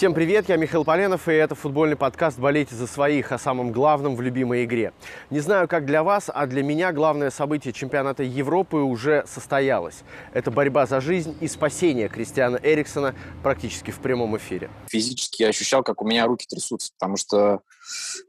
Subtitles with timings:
[0.00, 4.16] Всем привет, я Михаил Поленов, и это футбольный подкаст «Болейте за своих» о самом главном
[4.16, 4.94] в любимой игре.
[5.28, 10.02] Не знаю, как для вас, а для меня главное событие чемпионата Европы уже состоялось.
[10.32, 14.70] Это борьба за жизнь и спасение Кристиана Эриксона практически в прямом эфире.
[14.88, 17.60] Физически я ощущал, как у меня руки трясутся, потому что,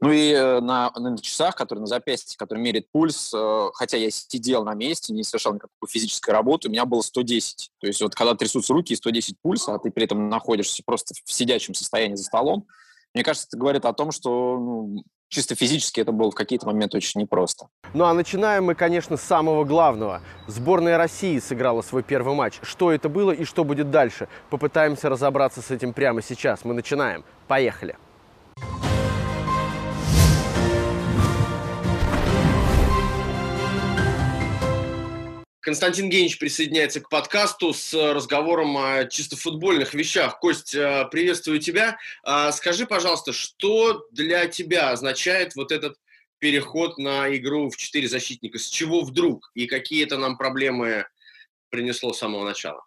[0.00, 4.10] ну и э, на, на часах, которые на запястье, который меряет пульс, э, хотя я
[4.10, 7.70] сидел на месте, не совершал никакой физической работы, у меня было 110.
[7.80, 11.14] То есть вот когда трясутся руки и 110 пульса, а ты при этом находишься просто
[11.24, 12.66] в сидячем состоянии за столом,
[13.14, 16.96] мне кажется, это говорит о том, что ну, чисто физически это было в какие-то моменты
[16.96, 17.68] очень непросто.
[17.94, 20.22] Ну а начинаем мы, конечно, с самого главного.
[20.46, 22.58] Сборная России сыграла свой первый матч.
[22.62, 24.28] Что это было и что будет дальше?
[24.50, 26.64] Попытаемся разобраться с этим прямо сейчас.
[26.64, 27.24] Мы начинаем.
[27.48, 27.96] Поехали.
[35.62, 40.40] Константин Генич присоединяется к подкасту с разговором о чисто футбольных вещах.
[40.40, 41.98] Кость, э, приветствую тебя.
[42.24, 45.96] А, скажи, пожалуйста, что для тебя означает вот этот
[46.40, 48.58] переход на игру в четыре защитника?
[48.58, 49.52] С чего вдруг?
[49.54, 51.06] И какие это нам проблемы
[51.70, 52.84] принесло с самого начала?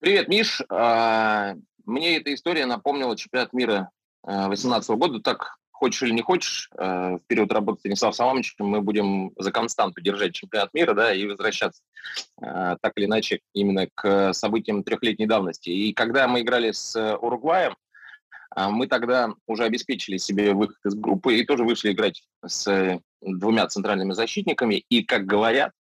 [0.00, 0.62] Привет, Миш.
[0.68, 3.90] А, мне эта история напомнила чемпионат мира
[4.24, 5.20] 2018 э, года.
[5.20, 10.00] Так хочешь или не хочешь, э, в период работы Станислава Саламовичем мы будем за константу
[10.00, 11.82] держать чемпионат мира, да, и возвращаться
[12.40, 15.68] э, так или иначе именно к событиям трехлетней давности.
[15.68, 17.76] И когда мы играли с Уругваем,
[18.56, 23.66] э, мы тогда уже обеспечили себе выход из группы и тоже вышли играть с двумя
[23.66, 24.76] центральными защитниками.
[24.88, 25.72] И, как говорят,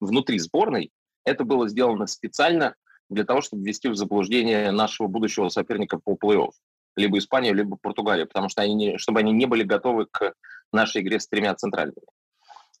[0.00, 0.90] внутри сборной
[1.24, 2.74] это было сделано специально
[3.08, 6.50] для того, чтобы ввести в заблуждение нашего будущего соперника по плей-офф
[6.96, 10.34] либо Испанию, либо Португалию, потому что они не, чтобы они не были готовы к
[10.72, 12.06] нашей игре с тремя центральными.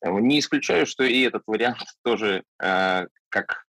[0.02, 3.66] Не исключаю, что и этот вариант тоже э, как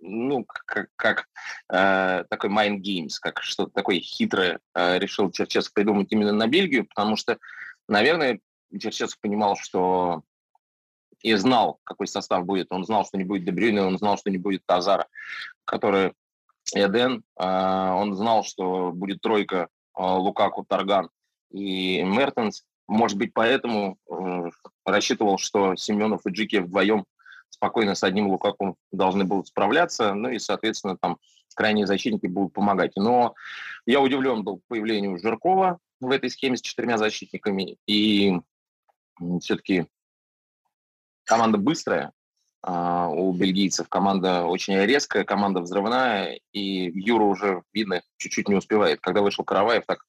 [0.00, 1.26] ну, как, как
[1.72, 6.86] э, такой mind games, как что-то такое хитрое э, решил Черчесов придумать именно на Бельгию,
[6.86, 7.38] потому что,
[7.88, 8.38] наверное,
[8.78, 10.22] Черчесов понимал, что
[11.20, 12.68] и знал, какой состав будет.
[12.70, 15.08] Он знал, что не будет Дебрюйна, он знал, что не будет Тазара,
[15.64, 16.12] который
[16.74, 21.08] Эден, а, он знал, что будет тройка а, Лукаку, Тарган
[21.50, 22.64] и Мертенс.
[22.86, 24.50] Может быть, поэтому э,
[24.86, 27.04] рассчитывал, что Семенов и Джики вдвоем
[27.50, 31.18] спокойно с одним Лукаку должны будут справляться, ну и, соответственно, там
[31.58, 32.92] крайние защитники будут помогать.
[32.96, 33.34] Но
[33.84, 38.38] я удивлен был появлению Жиркова в этой схеме с четырьмя защитниками, и
[39.40, 39.86] все-таки
[41.24, 42.12] команда быстрая,
[42.62, 43.88] а, у бельгийцев.
[43.88, 49.00] Команда очень резкая, команда взрывная, и Юра уже, видно, чуть-чуть не успевает.
[49.00, 50.04] Когда вышел Караваев, так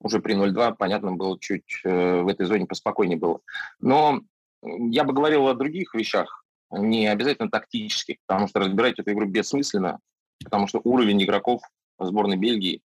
[0.00, 3.40] уже при 0-2, понятно было, чуть э, в этой зоне поспокойнее было.
[3.80, 4.20] Но
[4.62, 10.00] я бы говорил о других вещах, не обязательно тактических, потому что разбирать эту игру бессмысленно,
[10.42, 11.62] потому что уровень игроков
[12.00, 12.80] сборной Бельгии,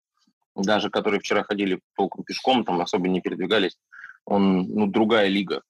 [0.55, 3.79] даже которые вчера ходили толком пешком, там особо не передвигались,
[4.27, 5.63] он, ну, другая лига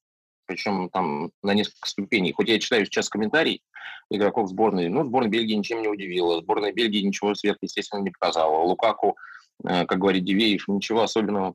[0.47, 2.33] причем там на несколько ступеней.
[2.33, 3.63] Хоть я читаю сейчас комментарий
[4.11, 8.63] игроков сборной, ну, сборная Бельгии ничем не удивила, сборная Бельгии ничего сверхъестественного не показала.
[8.63, 9.17] Лукаку,
[9.65, 11.55] э, как говорит Дивеев, ничего особенного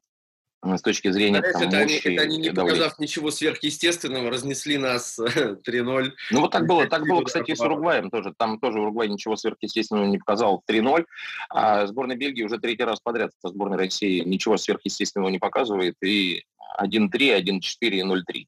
[0.64, 4.78] э, с точки зрения там, это, мощи, они, это они, не показав ничего сверхъестественного, разнесли
[4.78, 6.12] нас 3-0.
[6.32, 8.34] Ну вот так было, так было, кстати, с Уругваем тоже.
[8.38, 11.06] Там тоже Уругвай ничего сверхъестественного не показал 3-0,
[11.50, 16.44] а сборная Бельгии уже третий раз подряд со сборной России ничего сверхъестественного не показывает, и
[16.80, 18.46] 1-3, 1-4 и 0-3.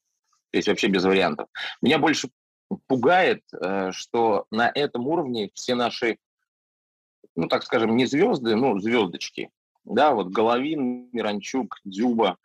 [0.53, 1.49] То есть вообще без вариантов.
[1.81, 2.29] Меня больше
[2.85, 6.17] пугает, э, что на этом уровне все наши,
[7.35, 9.49] ну, так скажем, не звезды, ну, звездочки,
[9.83, 12.37] да, вот Головин, Миранчук, Дзюба,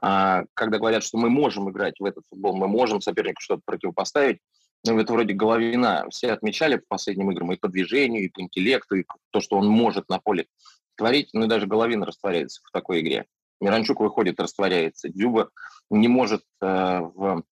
[0.00, 4.38] а, когда говорят, что мы можем играть в этот футбол, мы можем сопернику что-то противопоставить,
[4.86, 6.06] ну, это вроде Головина.
[6.10, 9.66] Все отмечали по последним играм и по движению, и по интеллекту, и то, что он
[9.66, 10.46] может на поле
[10.94, 13.26] творить, ну, даже Головин растворяется в такой игре.
[13.60, 15.08] Миранчук выходит, растворяется.
[15.08, 15.50] Дзюба
[15.90, 17.42] не может э, в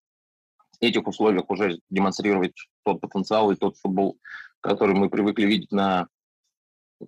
[0.80, 4.18] этих условиях уже демонстрировать тот потенциал и тот футбол,
[4.60, 6.08] который мы привыкли видеть на,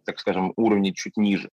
[0.04, 1.50] так скажем, уровне чуть ниже.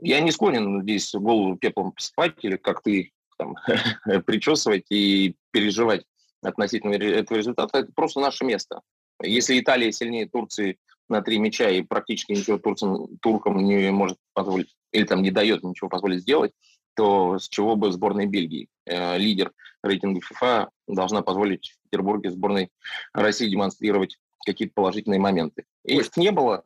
[0.00, 3.56] Я не склонен здесь голову пеплом посыпать или как ты там,
[4.26, 6.04] причесывать и переживать
[6.42, 7.78] относительно этого результата.
[7.78, 8.80] Это просто наше место.
[9.22, 10.78] Если Италия сильнее Турции
[11.08, 15.62] на три мяча и практически ничего турцам, туркам не может позволить, или там не дает
[15.62, 16.52] ничего позволить сделать,
[16.94, 19.52] то с чего бы сборной Бельгии, э, лидер
[19.82, 22.70] рейтинга ФИФА, должна позволить в Петербурге сборной
[23.12, 25.64] России демонстрировать какие-то положительные моменты.
[25.84, 26.64] И их не было.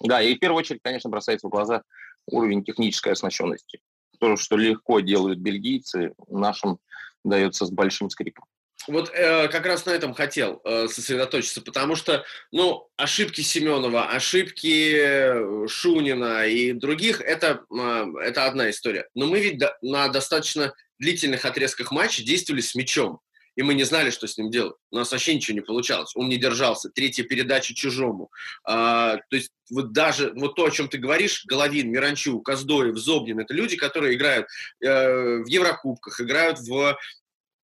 [0.00, 1.82] Да, и в первую очередь, конечно, бросается в глаза
[2.26, 3.80] уровень технической оснащенности.
[4.18, 6.78] То, что легко делают бельгийцы, нашим
[7.24, 8.44] дается с большим скрипом.
[8.88, 15.66] Вот э, как раз на этом хотел э, сосредоточиться, потому что, ну, ошибки Семенова, ошибки
[15.68, 19.08] Шунина и других это, э, это одна история.
[19.14, 23.20] Но мы ведь до, на достаточно длительных отрезках матча действовали с мячом
[23.56, 24.76] и мы не знали, что с ним делать.
[24.90, 26.12] У нас вообще ничего не получалось.
[26.14, 26.88] Он не держался.
[26.88, 28.30] Третья передача чужому.
[28.64, 33.40] А, то есть вот даже вот то, о чем ты говоришь, Головин, Миранчук, Коздоев, Зобнин,
[33.40, 34.46] это люди, которые играют
[34.80, 36.96] э, в Еврокубках, играют в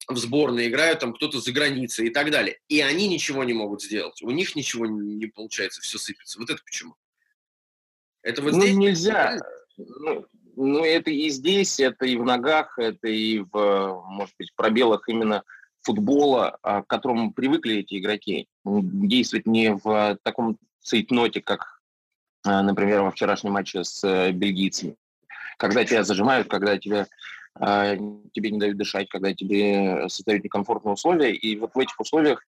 [0.09, 2.59] в сборной играют, там кто-то за границей и так далее.
[2.69, 4.23] И они ничего не могут сделать.
[4.23, 6.39] У них ничего не получается, все сыпется.
[6.39, 6.95] Вот это почему?
[8.23, 8.77] Это вот ну, здесь...
[8.77, 9.39] нельзя.
[9.77, 10.27] Ну,
[10.57, 15.45] ну, это и здесь, это и в ногах, это и в, может быть, пробелах именно
[15.83, 21.81] футбола, а, к которому привыкли эти игроки, действовать не в таком цейтноте, как,
[22.45, 24.97] а, например, во вчерашнем матче с э, бельгийцами.
[25.59, 27.07] Когда тебя зажимают, когда тебя,
[27.57, 31.33] тебе не дают дышать, когда тебе создают некомфортные условия.
[31.33, 32.45] И вот в этих условиях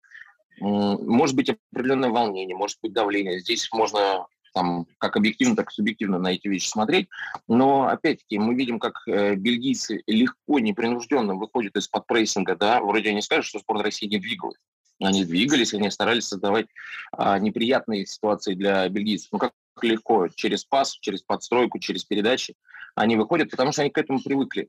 [0.60, 3.40] может быть определенное волнение, может быть давление.
[3.40, 7.08] Здесь можно там, как объективно, так и субъективно на эти вещи смотреть.
[7.48, 13.22] Но, опять-таки, мы видим, как э, бельгийцы легко, непринужденно выходят из-под прессинга, да, вроде они
[13.22, 14.58] скажут, что сборная России не двигалась.
[15.02, 16.66] Они двигались, они старались создавать
[17.12, 19.30] а, неприятные ситуации для бельгийцев.
[19.32, 22.54] Ну, как легко, через пас, через подстройку, через передачи
[22.94, 24.68] они выходят, потому что они к этому привыкли.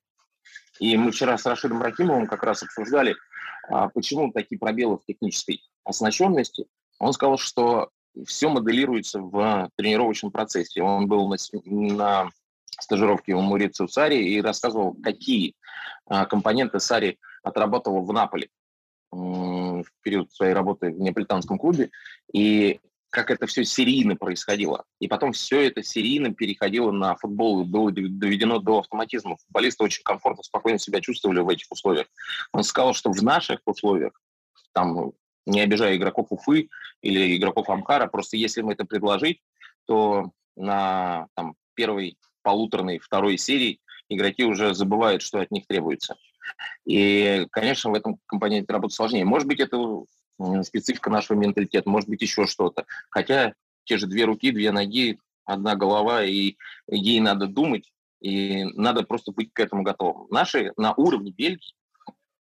[0.80, 3.16] И мы вчера с Рашидом Рахимовым как раз обсуждали,
[3.70, 6.66] а, почему такие пробелы в технической оснащенности.
[7.00, 7.90] Он сказал, что
[8.26, 10.82] все моделируется в тренировочном процессе.
[10.82, 12.30] Он был на, на
[12.80, 15.56] стажировке у Мурица Сари и рассказывал, какие
[16.08, 18.50] а, компоненты Сари отрабатывал в Наполе
[19.12, 21.92] в период своей работы в неаполитанском клубе,
[22.32, 22.80] и
[23.12, 24.86] как это все серийно происходило.
[25.00, 29.36] И потом все это серийно переходило на футбол, было доведено до автоматизма.
[29.36, 32.08] Футболисты очень комфортно, спокойно себя чувствовали в этих условиях.
[32.54, 34.14] Он сказал, что в наших условиях,
[34.72, 35.12] там
[35.46, 36.70] не обижая игроков Уфы
[37.02, 39.42] или игроков Амкара, просто если им это предложить,
[39.86, 46.16] то на там, первой полуторной, второй серии игроки уже забывают, что от них требуется.
[46.86, 49.26] И, конечно, в этом компоненте работать сложнее.
[49.26, 49.78] Может быть, это
[50.64, 52.86] специфика нашего менталитета, может быть, еще что-то.
[53.10, 56.56] Хотя те же две руки, две ноги, одна голова, и
[56.88, 57.92] ей надо думать,
[58.22, 60.28] и надо просто быть к этому готовым.
[60.30, 61.76] Наши на уровне Бельгии,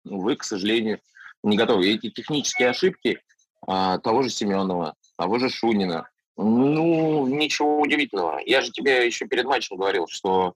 [0.04, 1.00] увы, к сожалению,
[1.42, 1.88] не готовы.
[1.88, 3.20] эти технические ошибки
[3.66, 8.40] а, того же Семенова, того же Шунина, ну, ничего удивительного.
[8.44, 10.54] Я же тебе еще перед матчем говорил, что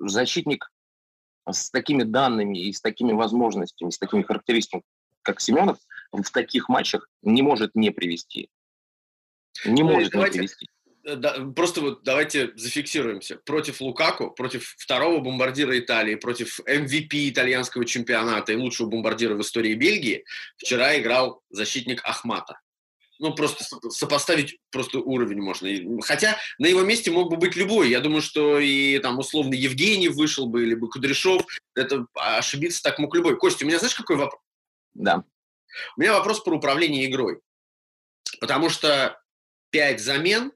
[0.00, 0.70] защитник
[1.48, 4.82] с такими данными и с такими возможностями, с такими характеристиками,
[5.22, 5.78] как Семенов,
[6.12, 8.48] в таких матчах не может не привести.
[9.64, 10.66] Не ну, может давайте, не привести.
[11.04, 13.36] Э, да, просто вот давайте зафиксируемся.
[13.44, 19.74] Против Лукаку, против второго бомбардира Италии, против MVP итальянского чемпионата и лучшего бомбардира в истории
[19.74, 20.24] Бельгии
[20.56, 22.60] вчера играл защитник Ахмата.
[23.18, 25.68] Ну, просто сопоставить просто уровень можно.
[26.00, 27.90] Хотя на его месте мог бы быть любой.
[27.90, 31.42] Я думаю, что и там условно Евгений вышел бы, или бы Кудряшов.
[31.74, 33.36] Это ошибиться так мог любой.
[33.36, 34.40] Костя, у меня знаешь, какой вопрос?
[34.94, 35.22] Да.
[35.96, 37.40] У меня вопрос про управление игрой.
[38.40, 39.20] Потому что
[39.70, 40.52] пять замен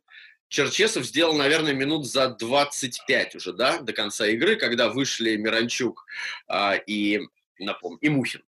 [0.49, 6.07] Черчесов сделал, наверное, минут за 25 уже, да, до конца игры, когда вышли Миранчук
[6.47, 7.21] а, и,
[7.59, 8.43] напомню, и Мухин.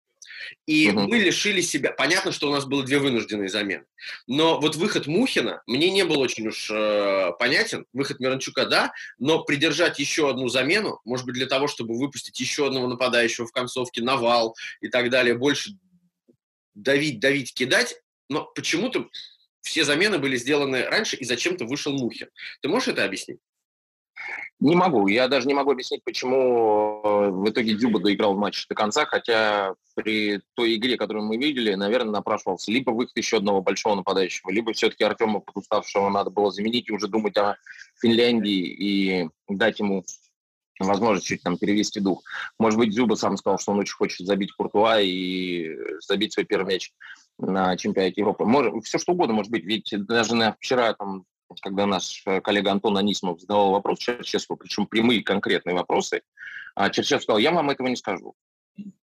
[0.66, 1.08] И угу.
[1.08, 1.92] мы лишили себя.
[1.92, 3.86] Понятно, что у нас было две вынужденные замены.
[4.28, 7.86] Но вот выход Мухина мне не был очень уж э, понятен.
[7.94, 12.68] Выход Миранчука, да, но придержать еще одну замену, может быть, для того, чтобы выпустить еще
[12.68, 15.72] одного нападающего в концовке, навал и так далее, больше
[16.76, 18.02] давить, давить, кидать.
[18.30, 19.10] Но почему-то
[19.62, 22.30] все замены были сделаны раньше, и зачем-то вышел Мухин.
[22.62, 23.40] Ты можешь это объяснить?
[24.60, 25.08] Не могу.
[25.08, 29.74] Я даже не могу объяснить, почему э, в итоге Дюба доиграл матч до конца, хотя
[29.96, 34.72] при той игре, которую мы видели, наверное, напрашивался либо выход еще одного большого нападающего, либо
[34.72, 37.58] все-таки Артема Подуставшего надо было заменить и уже думать о
[38.02, 40.06] Финляндии и дать ему
[40.86, 42.24] возможность чуть там перевести дух.
[42.60, 46.74] Может быть, Зюба сам сказал, что он очень хочет забить Куртуа и забить свой первый
[46.74, 46.92] мяч
[47.38, 48.46] на чемпионате Европы.
[48.46, 51.26] Может, все что угодно может быть, ведь даже на вчера, там,
[51.62, 56.22] когда наш коллега Антон Анисимов задавал вопрос Черчесову, причем прямые конкретные вопросы,
[56.76, 58.36] а Черчесов сказал, я вам этого не скажу.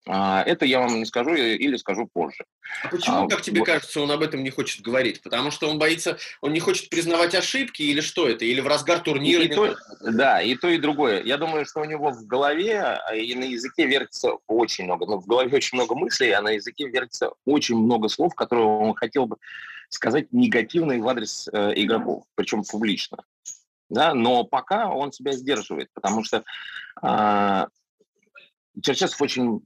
[0.06, 2.46] А, это я вам не скажу или скажу позже.
[2.84, 3.66] А почему, а, как тебе вот.
[3.66, 5.22] кажется, он об этом не хочет говорить?
[5.22, 8.46] Потому что он боится, он не хочет признавать ошибки или что это?
[8.46, 9.44] Или в разгар турнира?
[9.44, 11.24] И, и то, да, и то, и другое.
[11.24, 15.20] Я думаю, что у него в голове а, и на языке вертится очень много, ну,
[15.20, 19.26] в голове очень много мыслей, а на языке вертится очень много слов, которые он хотел
[19.26, 19.38] бы
[19.90, 23.20] сказать негативные в адрес э, игроков, причем публично.
[23.90, 26.44] Да, но пока он себя сдерживает, потому что
[27.02, 27.66] э,
[28.82, 29.62] Черчесов очень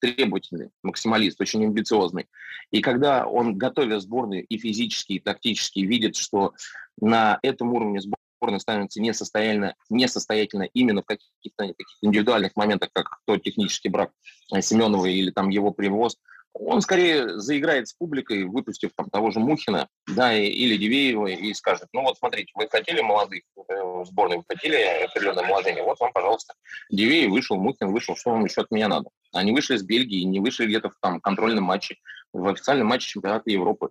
[0.00, 2.26] требовательный, максималист, очень амбициозный.
[2.70, 6.54] И когда он, готовя сборную и физически, и тактически, видит, что
[7.00, 13.42] на этом уровне сборная становится несостоятельно, несостоятельно именно в каких-то таких индивидуальных моментах, как тот
[13.42, 14.12] технический брак
[14.60, 16.18] Семенова или там его привоз,
[16.58, 21.88] он скорее заиграет с публикой, выпустив там того же Мухина, да, или Дивеева, и скажет,
[21.92, 26.54] ну вот смотрите, вы хотели молодых э, сборной, вы хотели определенное вложение, вот вам, пожалуйста,
[26.90, 29.10] Дивеев вышел, Мухин вышел, что вам еще от меня надо?
[29.32, 31.96] Они вышли с Бельгии, не вышли где-то в там контрольном матче,
[32.32, 33.90] в официальном матче чемпионата Европы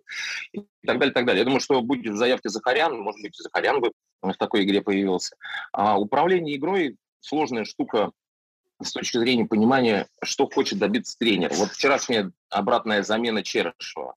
[0.52, 1.40] и так далее, и так далее.
[1.40, 5.36] Я думаю, что будет в заявке Захарян, может быть, Захарян бы в такой игре появился.
[5.72, 8.12] А управление игрой сложная штука
[8.82, 11.54] с точки зрения понимания, что хочет добиться тренер.
[11.54, 14.16] Вот вчерашняя обратная замена Черышева.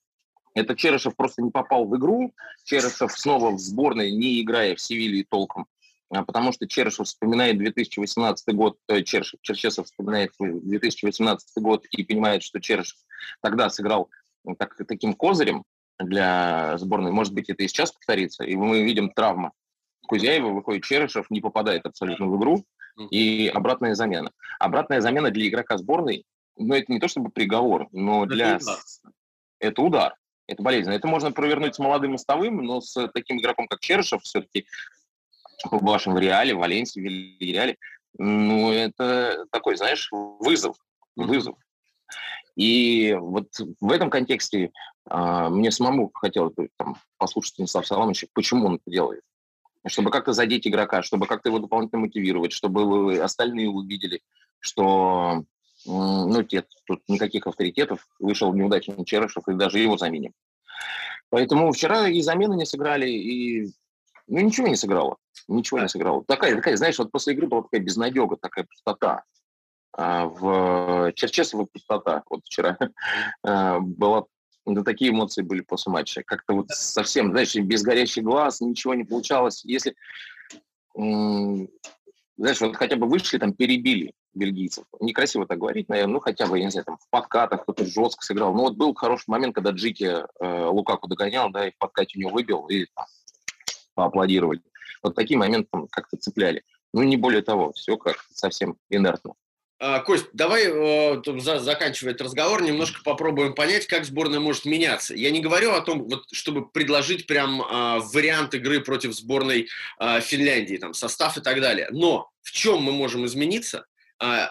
[0.55, 5.25] Это Черышев просто не попал в игру, Черышев снова в сборной, не играя в Севилье
[5.29, 5.67] толком,
[6.11, 12.43] а потому что Черышев вспоминает 2018 год, э, Черышев, Черчесов вспоминает 2018 год и понимает,
[12.43, 12.99] что Черышев
[13.41, 14.11] тогда сыграл
[14.45, 15.65] ну, так, таким козырем
[15.99, 17.13] для сборной.
[17.13, 19.53] Может быть, это и сейчас повторится, и мы видим травму.
[20.09, 22.65] Кузяева выходит Черышев, не попадает абсолютно в игру,
[23.11, 24.31] и обратная замена.
[24.59, 26.25] Обратная замена для игрока сборной,
[26.57, 28.57] ну, это не то чтобы приговор, но для...
[28.57, 28.79] Это удар.
[29.59, 30.15] Это удар.
[30.47, 30.95] Это болезненно.
[30.95, 34.67] Это можно провернуть с молодым мостовым, но с таким игроком, как Черышев, все-таки
[35.65, 37.77] в вашем Реале, Валенсии, Реале,
[38.19, 40.77] ну, это такой, знаешь, вызов.
[41.17, 41.57] Вызов.
[42.57, 43.49] И вот
[43.81, 44.71] в этом контексте
[45.09, 49.23] а, мне самому хотелось бы там, послушать Станислава Саламовича, почему он это делает
[49.87, 54.23] чтобы как-то задеть игрока, чтобы как-то его дополнительно мотивировать, чтобы остальные увидели,
[54.61, 55.45] что
[55.87, 60.33] ну, нет, тут никаких авторитетов, вышел неудачный Черышев, и даже его заменим.
[61.31, 63.73] Поэтому вчера и замены не сыграли, и
[64.27, 65.17] ну, ничего не сыграло.
[65.49, 66.25] Ничего не сыграло.
[66.25, 69.25] Такая, такая, знаешь, вот после игры была такая безнадега, такая пустота.
[69.93, 72.23] А в Черчесово пустота.
[72.29, 72.79] Вот вчера
[73.43, 74.27] а, была
[74.67, 76.23] да такие эмоции были после матча.
[76.23, 79.65] Как-то вот совсем, знаешь, без горящих глаз, ничего не получалось.
[79.65, 79.97] Если,
[80.95, 84.85] знаешь, вот хотя бы вышли, там, перебили бельгийцев.
[85.01, 88.25] Некрасиво так говорить, наверное, ну, хотя бы, я не знаю, там, в подкатах кто-то жестко
[88.25, 88.55] сыграл.
[88.55, 90.05] Ну, вот был хороший момент, когда Джики
[90.41, 93.07] э, Лукаку догонял, да, и в подкате у него выбил, и там,
[93.95, 94.63] поаплодировали.
[95.03, 96.63] Вот такие моменты там как-то цепляли.
[96.93, 99.35] Ну, не более того, все как совсем инертно.
[99.83, 105.15] А, Кость, давай, э, заканчивая этот разговор, немножко попробуем понять, как сборная может меняться.
[105.15, 109.69] Я не говорю о том, вот, чтобы предложить прям а, вариант игры против сборной
[109.99, 111.89] а, Финляндии, там, состав и так далее.
[111.93, 113.87] Но в чем мы можем измениться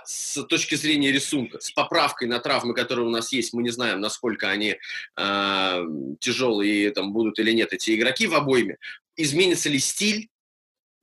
[0.03, 4.01] с точки зрения рисунка, с поправкой на травмы, которые у нас есть, мы не знаем,
[4.01, 4.77] насколько они
[5.15, 8.77] тяжелые там, будут или нет, эти игроки в обойме.
[9.15, 10.29] Изменится ли стиль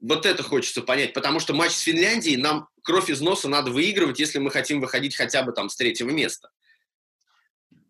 [0.00, 4.18] вот это хочется понять, потому что матч с Финляндией нам кровь из носа надо выигрывать,
[4.18, 6.50] если мы хотим выходить хотя бы там с третьего места.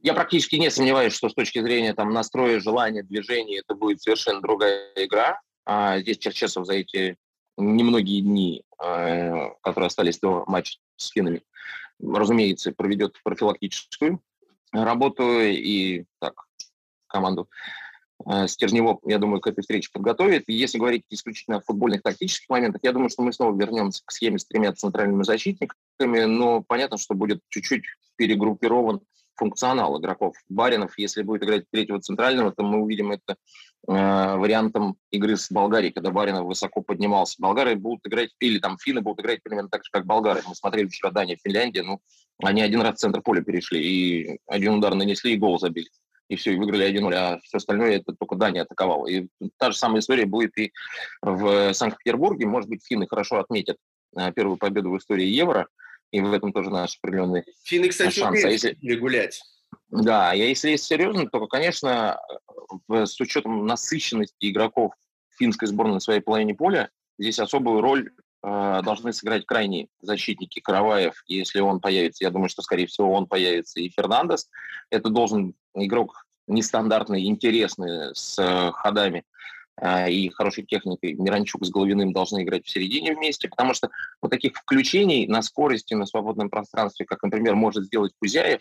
[0.02, 4.40] Я практически не сомневаюсь, что с точки зрения там настроя, желания, движения это будет совершенно
[4.40, 5.40] другая игра.
[5.64, 7.16] А здесь Черчесов за эти
[7.56, 11.42] немногие дни, э, которые остались до матча с финнами,
[12.00, 14.20] разумеется, проведет профилактическую
[14.72, 16.34] работу и так
[17.08, 17.48] команду
[18.46, 20.44] Стержнево, я думаю, к этой встрече подготовит.
[20.48, 24.38] Если говорить исключительно о футбольных тактических моментах, я думаю, что мы снова вернемся к схеме
[24.38, 27.84] с тремя центральными защитниками, но понятно, что будет чуть-чуть
[28.16, 29.00] перегруппирован
[29.36, 30.34] функционал игроков.
[30.48, 33.36] Баринов, если будет играть третьего центрального, то мы увидим это
[33.86, 33.92] э,
[34.36, 37.36] вариантом игры с Болгарией, когда Баринов высоко поднимался.
[37.38, 40.42] Болгары будут играть, или там финны будут играть примерно так же, как болгары.
[40.48, 42.00] Мы смотрели вчера Дания, Финляндия, ну,
[42.42, 45.90] они один раз в центр поля перешли, и один удар нанесли, и гол забили
[46.28, 49.06] и все, и выиграли 1-0, а все остальное это только Дания атаковала.
[49.06, 49.28] И
[49.58, 50.72] та же самая история будет и
[51.22, 52.46] в Санкт-Петербурге.
[52.46, 53.76] Может быть, финны хорошо отметят
[54.16, 55.68] э, первую победу в истории Евро,
[56.10, 58.44] и в этом тоже наш определенный Финны, кстати, шанс.
[58.44, 58.76] А если...
[58.96, 59.40] гулять.
[59.88, 62.18] Да, и если есть серьезно, то, конечно,
[62.88, 64.92] с учетом насыщенности игроков
[65.38, 71.24] финской сборной на своей половине поля, здесь особую роль э, должны сыграть крайние защитники Караваев,
[71.26, 72.22] если он появится.
[72.24, 73.80] Я думаю, что, скорее всего, он появится.
[73.80, 74.48] И Фернандес.
[74.88, 79.24] Это должен игрок нестандартный, интересный, с э, ходами
[79.80, 81.14] э, и хорошей техникой.
[81.14, 83.90] Миранчук с Головиным должны играть в середине вместе, потому что
[84.22, 88.60] вот таких включений на скорости, на свободном пространстве, как, например, может сделать Кузяев,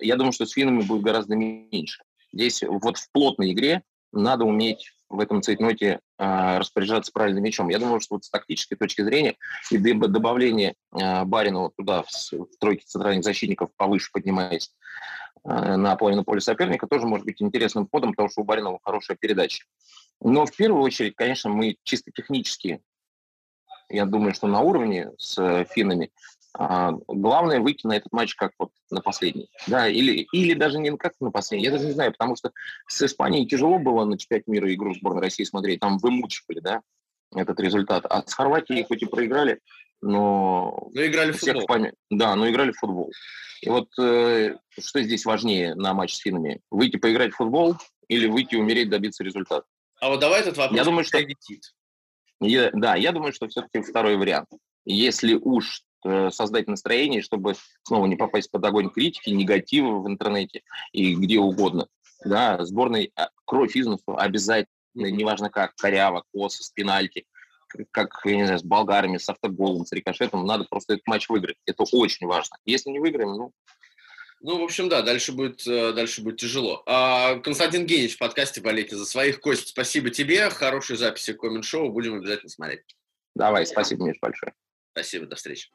[0.00, 2.02] я думаю, что с финнами будет гораздо меньше.
[2.32, 7.68] Здесь вот в плотной игре надо уметь в этом цейтноте э, распоряжаться правильным мячом.
[7.68, 9.36] Я думаю, что вот с тактической точки зрения
[9.70, 14.72] и добавление э, Баринова туда, в, в тройке центральных защитников, повыше поднимаясь,
[15.44, 19.16] Э, на половину поля соперника тоже может быть интересным ходом, потому что у Баринова хорошая
[19.16, 19.64] передача.
[20.20, 22.80] Но в первую очередь, конечно, мы чисто технически,
[23.88, 26.10] я думаю, что на уровне с финнами,
[26.56, 29.48] А, главное выйти на этот матч как вот на последний.
[29.66, 31.66] Да, или, или даже не как на последний.
[31.66, 32.52] Я даже не знаю, потому что
[32.86, 35.80] с Испанией тяжело было на чемпионате мира игру сборной России смотреть.
[35.80, 36.82] Там вымучивали, да,
[37.34, 38.06] этот результат.
[38.08, 39.58] А с Хорватией хоть и проиграли,
[40.00, 40.88] но...
[40.94, 41.66] Но играли в футбол.
[41.66, 41.92] Памя...
[42.10, 43.10] Да, но играли в футбол.
[43.60, 46.60] И вот э, что здесь важнее на матч с финнами?
[46.70, 49.66] Выйти поиграть в футбол или выйти умереть, добиться результата?
[50.00, 51.18] А вот давай этот вопрос я думаю, что...
[52.40, 54.48] Я, да, я думаю, что все-таки второй вариант.
[54.84, 55.82] Если уж
[56.30, 61.88] создать настроение, чтобы снова не попасть под огонь критики, негатива в интернете и где угодно.
[62.24, 67.26] Да, сборной а, кровь из носу обязательно, неважно как, коряво, косо, с пенальти,
[67.90, 71.56] как, я не знаю, с болгарами, с автоголом, с рикошетом, надо просто этот матч выиграть.
[71.66, 72.56] Это очень важно.
[72.64, 73.52] Если не выиграем, ну,
[74.40, 76.82] ну, в общем, да, дальше будет, э, дальше будет тяжело.
[76.84, 79.40] А, Константин Генич в подкасте «Болейте за своих».
[79.40, 80.50] Кость, спасибо тебе.
[80.50, 81.90] Хорошей записи коммент-шоу.
[81.90, 82.94] Будем обязательно смотреть.
[83.34, 84.52] Давай, спасибо, Миш, большое.
[84.94, 85.70] Спасибо, до встречи.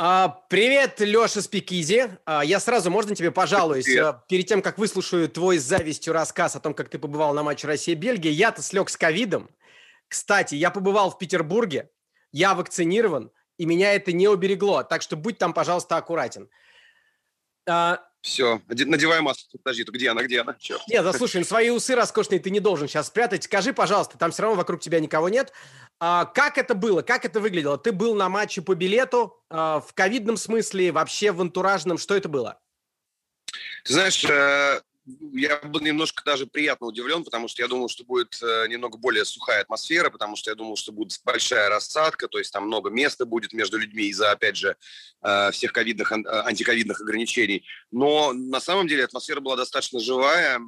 [0.00, 2.10] А, привет, Леша Спикизи.
[2.26, 3.86] А, я сразу, можно тебе пожалуюсь?
[3.86, 4.04] Привет.
[4.04, 7.42] А, перед тем, как выслушаю твой с завистью рассказ о том, как ты побывал на
[7.42, 9.48] матче Россия-Бельгия, я-то слег с ковидом.
[10.08, 11.90] Кстати, я побывал в Петербурге,
[12.30, 14.84] я вакцинирован, и меня это не уберегло.
[14.84, 16.50] Так что будь там, пожалуйста, аккуратен.
[18.28, 19.56] Все, надевай маску.
[19.56, 20.54] Подожди, где она, где она?
[20.60, 20.82] Черт.
[20.86, 23.44] Нет, да слушай, ну, свои усы роскошные ты не должен сейчас спрятать.
[23.44, 25.54] Скажи, пожалуйста, там все равно вокруг тебя никого нет.
[25.98, 27.00] А, как это было?
[27.00, 27.78] Как это выглядело?
[27.78, 31.96] Ты был на матче по билету а, в ковидном смысле, вообще в антуражном.
[31.96, 32.60] Что это было?
[33.84, 34.82] Ты знаешь, э,
[35.32, 39.24] я был немножко даже приятно удивлен, потому что я думал, что будет э, немного более
[39.24, 43.24] сухая атмосфера, потому что я думал, что будет большая рассадка, то есть там много места
[43.24, 44.76] будет между людьми из-за, опять же,
[45.22, 47.64] э, всех ковидных, э, антиковидных ограничений.
[47.90, 50.60] Но на самом деле атмосфера была достаточно живая.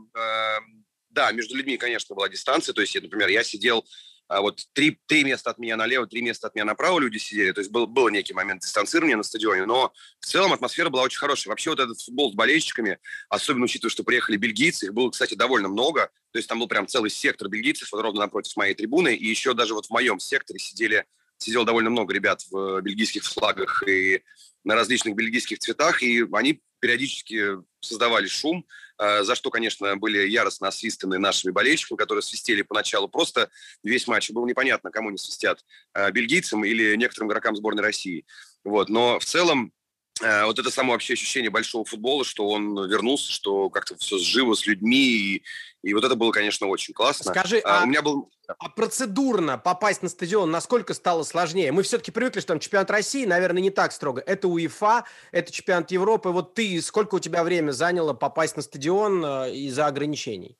[1.10, 2.72] Да, между людьми, конечно, была дистанция.
[2.72, 3.84] То есть, например, я сидел
[4.30, 7.50] а вот три, три места от меня налево, три места от меня направо люди сидели.
[7.50, 11.18] То есть был, был некий момент дистанцирования на стадионе, но в целом атмосфера была очень
[11.18, 11.50] хорошая.
[11.50, 15.68] Вообще вот этот футбол с болельщиками, особенно учитывая, что приехали бельгийцы, их было, кстати, довольно
[15.68, 16.10] много.
[16.30, 19.16] То есть там был прям целый сектор бельгийцев, вот ровно напротив моей трибуны.
[19.16, 21.06] И еще даже вот в моем секторе сидели,
[21.40, 24.22] сидело довольно много ребят в бельгийских флагах и
[24.62, 28.66] на различных бельгийских цветах, и они периодически создавали шум,
[28.98, 33.08] э, за что, конечно, были яростно освистаны нашими болельщиками, которые свистели поначалу.
[33.08, 33.50] Просто
[33.82, 38.24] весь матч было непонятно, кому не свистят, э, бельгийцам или некоторым игрокам сборной России.
[38.64, 38.88] Вот.
[38.88, 39.79] Но в целом Э,
[40.20, 44.66] вот это само вообще ощущение большого футбола, что он вернулся, что как-то все живо с
[44.66, 45.42] людьми, и,
[45.82, 47.30] и вот это было, конечно, очень классно.
[47.30, 48.30] Скажи, а, а у меня был...
[48.46, 51.72] А процедурно попасть на стадион насколько стало сложнее?
[51.72, 54.20] Мы все-таки привыкли, что там чемпионат России, наверное, не так строго.
[54.20, 56.30] Это УЕФА, это чемпионат Европы.
[56.30, 60.58] Вот ты, сколько у тебя время заняло попасть на стадион э, из-за ограничений?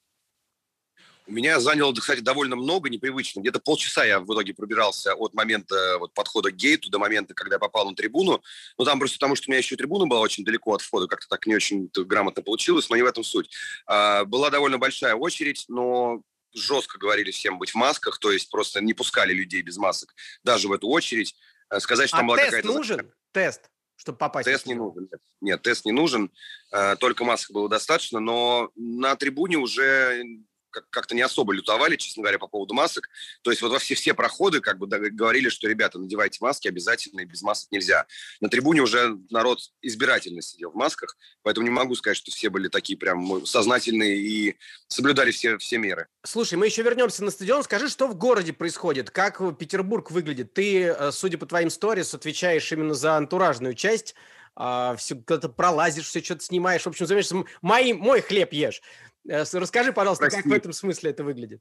[1.31, 3.39] У меня заняло, кстати, довольно много, непривычно.
[3.39, 7.55] Где-то полчаса я в итоге пробирался от момента вот, подхода к гейту до момента, когда
[7.55, 8.43] я попал на трибуну.
[8.77, 11.29] Ну, там просто потому, что у меня еще трибуна была очень далеко от входа, как-то
[11.29, 13.49] так не очень грамотно получилось, но не в этом суть.
[13.87, 16.21] А, была довольно большая очередь, но
[16.53, 20.67] жестко говорили всем быть в масках, то есть просто не пускали людей без масок даже
[20.67, 21.37] в эту очередь.
[21.69, 23.13] А, сказать, что а там была тест нужен?
[23.31, 23.71] Тест?
[23.95, 24.49] чтобы попасть?
[24.49, 25.09] Тест не нужен.
[25.13, 25.21] Нет.
[25.43, 26.33] нет, тест не нужен.
[26.73, 30.25] А, только масок было достаточно, но на трибуне уже
[30.71, 33.09] как-то не особо лютовали, честно говоря, по поводу масок.
[33.43, 37.21] То есть вот во все, все проходы как бы говорили, что, ребята, надевайте маски обязательно,
[37.21, 38.07] и без масок нельзя.
[38.41, 42.69] На трибуне уже народ избирательно сидел в масках, поэтому не могу сказать, что все были
[42.69, 44.57] такие прям сознательные и
[44.89, 46.07] соблюдали все, все меры.
[46.25, 47.63] Слушай, мы еще вернемся на стадион.
[47.65, 49.11] Скажи, что в городе происходит?
[49.11, 50.55] Как Петербург выглядит?
[50.55, 54.15] Ты, э, судя по твоим сторис, отвечаешь именно за антуражную часть
[54.57, 58.83] а, все куда-то пролазишь, все что-то снимаешь, в общем, занимаешься, мой, мой хлеб ешь.
[59.29, 60.43] Э, расскажи, пожалуйста, Прости.
[60.43, 61.61] как в этом смысле это выглядит?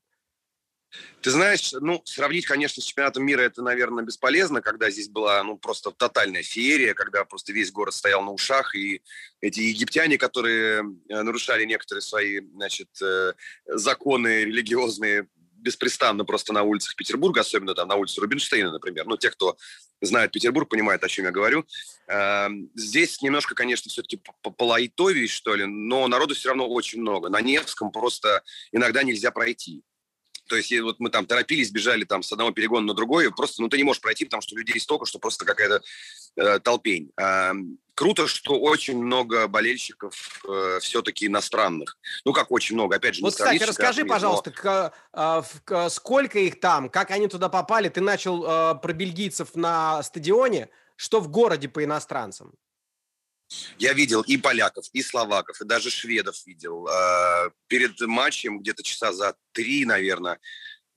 [1.21, 5.55] Ты знаешь, ну, сравнить, конечно, с чемпионатом мира это, наверное, бесполезно, когда здесь была, ну,
[5.55, 9.03] просто тотальная феерия, когда просто весь город стоял на ушах, и
[9.39, 13.33] эти египтяне, которые э, нарушали некоторые свои, значит, э,
[13.67, 15.27] законы религиозные,
[15.61, 19.05] беспрестанно просто на улицах Петербурга, особенно там на улице Рубинштейна, например.
[19.05, 19.57] Ну, те, кто
[20.01, 21.65] знает Петербург, понимают, о чем я говорю.
[22.07, 24.21] Эм, здесь немножко, конечно, все-таки
[24.57, 27.29] полайтовее, что ли, но народу все равно очень много.
[27.29, 29.83] На Невском просто иногда нельзя пройти.
[30.49, 33.69] То есть вот мы там торопились, бежали там с одного перегона на другой, просто, ну,
[33.69, 35.81] ты не можешь пройти, потому что людей столько, что просто какая-то
[36.35, 37.11] э, толпень.
[37.17, 37.51] Э,
[37.93, 41.97] круто, что очень много болельщиков э, все-таки иностранных.
[42.25, 44.09] Ну, как очень много, опять же, Вот, кстати, расскажи, но...
[44.09, 47.89] пожалуйста, к, э, к, сколько их там, как они туда попали?
[47.89, 52.53] Ты начал э, про бельгийцев на стадионе, что в городе по иностранцам?
[53.77, 56.87] Я видел и поляков, и словаков, и даже шведов видел.
[56.87, 60.39] А, перед матчем, где-то часа за три, наверное,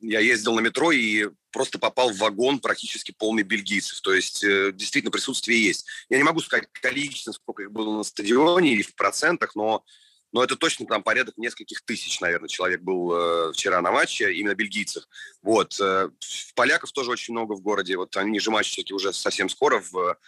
[0.01, 4.01] я ездил на метро, и просто попал в вагон практически полный бельгийцев.
[4.01, 5.87] То есть э, действительно присутствие есть.
[6.09, 9.85] Я не могу сказать количество, сколько их было на стадионе или в процентах, но,
[10.33, 14.55] но это точно там порядок нескольких тысяч, наверное, человек был э, вчера на матче, именно
[14.55, 15.05] бельгийцев.
[15.43, 15.79] Вот.
[15.81, 16.11] Э,
[16.55, 17.97] поляков тоже очень много в городе.
[17.97, 20.19] Вот они же матчи уже совсем скоро в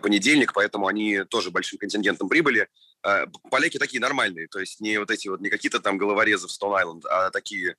[0.00, 2.68] понедельник, поэтому они тоже большим контингентом прибыли.
[3.06, 6.50] Э, поляки такие нормальные, то есть не вот эти вот, не какие-то там головорезы в
[6.50, 7.76] Стоун-Айленд, а такие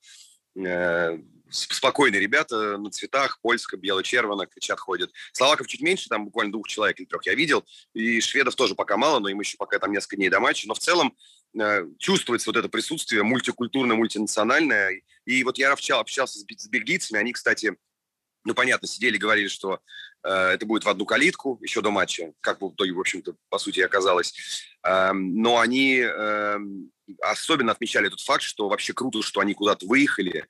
[0.55, 5.12] э, спокойные ребята на цветах, польско, бело-червоно, кричат, ходят.
[5.33, 8.97] Словаков чуть меньше, там буквально двух человек или трех я видел, и шведов тоже пока
[8.97, 11.15] мало, но им еще пока там несколько дней до матча, но в целом
[11.59, 17.75] э, чувствуется вот это присутствие мультикультурное, мультинациональное, и вот я общался с, бельгийцами, они, кстати,
[18.45, 19.79] ну, понятно, сидели, говорили, что э,
[20.27, 23.79] это будет в одну калитку еще до матча, как в итоге, в общем-то, по сути,
[23.79, 24.34] оказалось.
[24.84, 26.60] Э, но они э,
[27.21, 30.45] особенно отмечали тот факт, что вообще круто, что они куда-то выехали,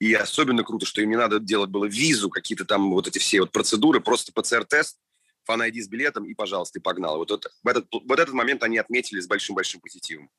[0.00, 3.40] и особенно круто, что им не надо делать было визу, какие-то там вот эти все
[3.40, 4.98] вот процедуры, просто ПЦР-тест,
[5.44, 7.18] фан с билетом и, пожалуйста, и погнал.
[7.18, 10.30] Вот, вот, этот, вот этот момент они отметили с большим-большим позитивом.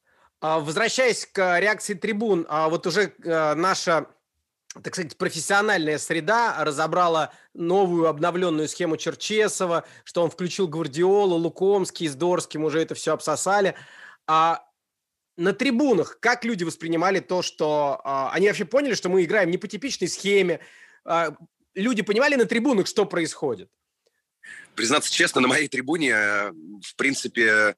[0.41, 4.07] А, возвращаясь к реакции трибун, а вот уже э, наша
[4.81, 12.15] так сказать, профессиональная среда разобрала новую обновленную схему Черчесова, что он включил Гвардиолу, Лукомский с
[12.15, 13.75] Дорским, уже это все обсосали.
[14.25, 14.65] А
[15.37, 19.57] на трибунах как люди воспринимали то, что а, они вообще поняли, что мы играем не
[19.57, 20.59] по типичной схеме?
[21.05, 21.35] А,
[21.75, 23.69] люди понимали на трибунах, что происходит?
[24.75, 27.75] Признаться честно, на моей трибуне, э, в принципе,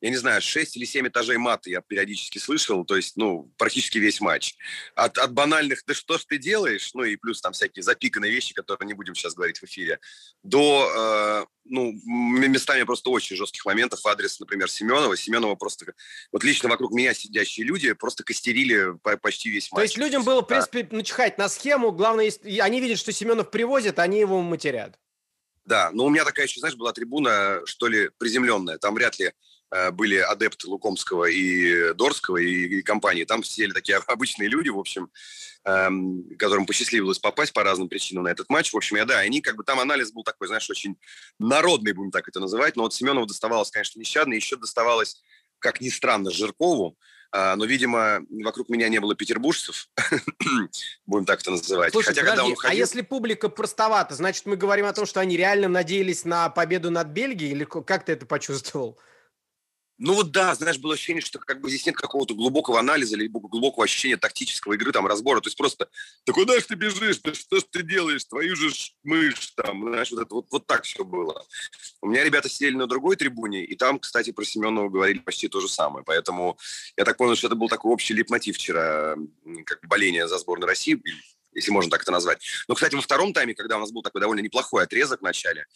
[0.00, 3.98] я не знаю, 6 или 7 этажей мата я периодически слышал, то есть, ну, практически
[3.98, 4.56] весь матч.
[4.94, 8.54] От, от банальных «да что ж ты делаешь?», ну и плюс там всякие запиканные вещи,
[8.54, 10.00] которые не будем сейчас говорить в эфире,
[10.42, 15.16] до, э, ну, местами просто очень жестких моментов в адрес, например, Семенова.
[15.16, 15.92] Семенова просто,
[16.32, 19.78] вот лично вокруг меня сидящие люди просто костерили почти весь матч.
[19.78, 20.96] То есть людям было, в принципе, да.
[20.96, 24.98] начихать на схему, главное, они видят, что Семенов привозит, они его матерят.
[25.68, 28.78] Да, но у меня такая еще, знаешь, была трибуна, что ли, приземленная.
[28.78, 29.32] Там вряд ли
[29.70, 33.24] э, были адепты Лукомского и Дорского и, и компании.
[33.24, 35.10] Там сидели такие обычные люди, в общем,
[35.64, 38.72] эм, которым посчастливилось попасть по разным причинам на этот матч.
[38.72, 40.96] В общем, я, да, они как бы там анализ был такой, знаешь, очень
[41.38, 42.74] народный, будем так это называть.
[42.76, 44.32] Но вот Семенову доставалось, конечно, нещадно.
[44.32, 45.22] Еще доставалось,
[45.58, 46.96] как ни странно, Жиркову.
[47.30, 49.88] А, но, видимо, вокруг меня не было петербуржцев,
[51.06, 51.92] будем так это называть.
[51.92, 52.70] Слушай, Хотя, подожди, когда он ходил...
[52.70, 56.90] а если публика простовата, значит, мы говорим о том, что они реально надеялись на победу
[56.90, 58.98] над Бельгией, или как ты это почувствовал?
[59.98, 63.26] Ну вот да, знаешь, было ощущение, что как бы здесь нет какого-то глубокого анализа или
[63.26, 65.40] глубокого ощущения тактического игры, там, разбора.
[65.40, 65.88] То есть просто,
[66.24, 68.70] да куда ж ты бежишь, да что ж ты делаешь, твою же
[69.02, 71.44] мышь, там, знаешь, вот, это, вот, вот так все было.
[72.00, 75.60] У меня ребята сидели на другой трибуне, и там, кстати, про Семенова говорили почти то
[75.60, 76.04] же самое.
[76.04, 76.56] Поэтому
[76.96, 79.16] я так понял, что это был такой общий липмотив вчера,
[79.66, 81.02] как боление за сборную России,
[81.54, 82.40] если можно так это назвать.
[82.68, 85.66] Но, кстати, во втором тайме, когда у нас был такой довольно неплохой отрезок в начале,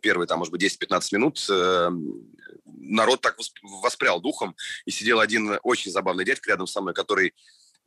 [0.00, 1.90] первые, там, может быть, 10-15 минут, э,
[2.64, 7.34] народ так воспрял духом, и сидел один очень забавный дядька рядом со мной, который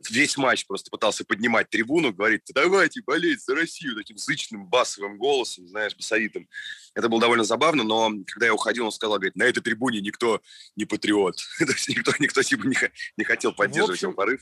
[0.10, 5.68] весь матч просто пытался поднимать трибуну, говорит, давайте болеть за Россию, таким зычным басовым голосом,
[5.68, 6.50] знаешь, басовитым.
[6.94, 10.42] Это было довольно забавно, но когда я уходил, он сказал, говорит, на этой трибуне никто
[10.76, 11.38] не патриот.
[11.58, 12.78] То есть никто, никто типа не,
[13.18, 14.42] не хотел поддерживать общем, его порыв.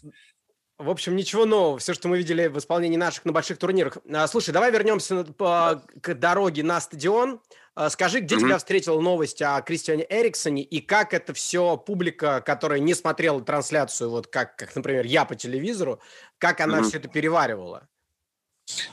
[0.79, 1.77] В общем, ничего нового.
[1.77, 3.97] Все, что мы видели в исполнении наших на больших турнирах.
[4.11, 7.41] А, слушай, давай вернемся по, к дороге на стадион.
[7.75, 8.39] А, скажи, где mm-hmm.
[8.39, 14.09] тебя встретила новость о Кристиане Эриксоне и как это все публика, которая не смотрела трансляцию,
[14.09, 16.01] вот как, как например, я по телевизору,
[16.39, 16.83] как она mm-hmm.
[16.83, 17.87] все это переваривала?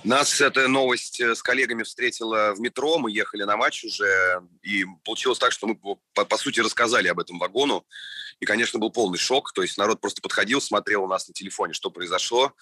[0.03, 4.85] Нас эта новость э, с коллегами встретила в метро, мы ехали на матч уже, и
[5.05, 7.87] получилось так, что мы, по, по сути, рассказали об этом вагону,
[8.41, 11.73] и, конечно, был полный шок, то есть народ просто подходил, смотрел у нас на телефоне,
[11.73, 12.53] что произошло,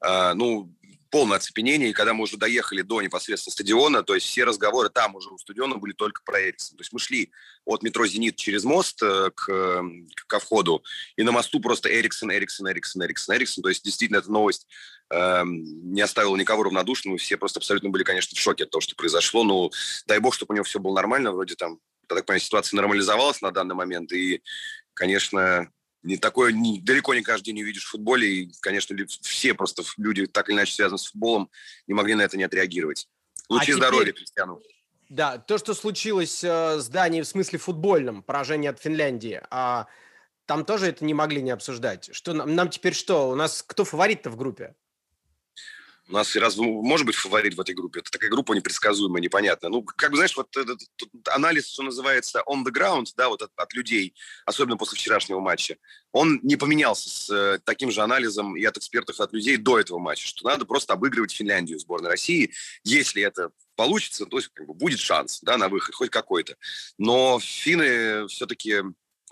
[0.00, 0.72] а, ну,
[1.14, 5.14] полное оцепенение, и когда мы уже доехали до непосредственно стадиона, то есть все разговоры там
[5.14, 6.76] уже у стадиона были только про Эриксон.
[6.76, 7.30] То есть мы шли
[7.64, 9.84] от метро «Зенит» через мост э, к,
[10.26, 10.82] ко входу,
[11.14, 13.62] и на мосту просто Эриксон, Эриксон, Эриксон, Эриксон, Эриксон.
[13.62, 14.66] То есть действительно эта новость
[15.10, 18.80] э, не оставила никого равнодушным, мы все просто абсолютно были, конечно, в шоке от того,
[18.80, 19.44] что произошло.
[19.44, 19.70] Ну,
[20.08, 21.78] дай бог, чтобы у него все было нормально, вроде там,
[22.10, 24.42] я так понимаю, ситуация нормализовалась на данный момент, и,
[24.94, 25.70] конечно,
[26.04, 28.28] не такое не, далеко не каждый день увидишь в футболе.
[28.28, 31.50] И, конечно, все просто люди, так или иначе связаны с футболом,
[31.86, 33.08] не могли на это не отреагировать.
[33.48, 34.14] Лучи а здоровья теперь...
[34.18, 34.62] Кристиану.
[35.08, 39.86] Да, то, что случилось э, с Данией в смысле футбольном, поражение от Финляндии, а
[40.46, 42.10] там тоже это не могли не обсуждать.
[42.12, 43.30] Что нам, нам теперь что?
[43.30, 44.74] У нас кто фаворит-то в группе?
[46.08, 48.00] У нас разве может быть фаворит в этой группе?
[48.00, 49.70] Это такая группа непредсказуемая, непонятная.
[49.70, 50.80] Ну, как бы, знаешь, вот этот
[51.28, 54.14] анализ, что называется on the ground, да, вот от, от людей,
[54.44, 55.76] особенно после вчерашнего матча,
[56.12, 59.80] он не поменялся с э, таким же анализом и от экспертов, и от людей до
[59.80, 62.52] этого матча, что надо просто обыгрывать Финляндию сборной России.
[62.84, 66.56] Если это получится, то есть как бы будет шанс, да, на выход, хоть какой-то.
[66.98, 68.82] Но финны все-таки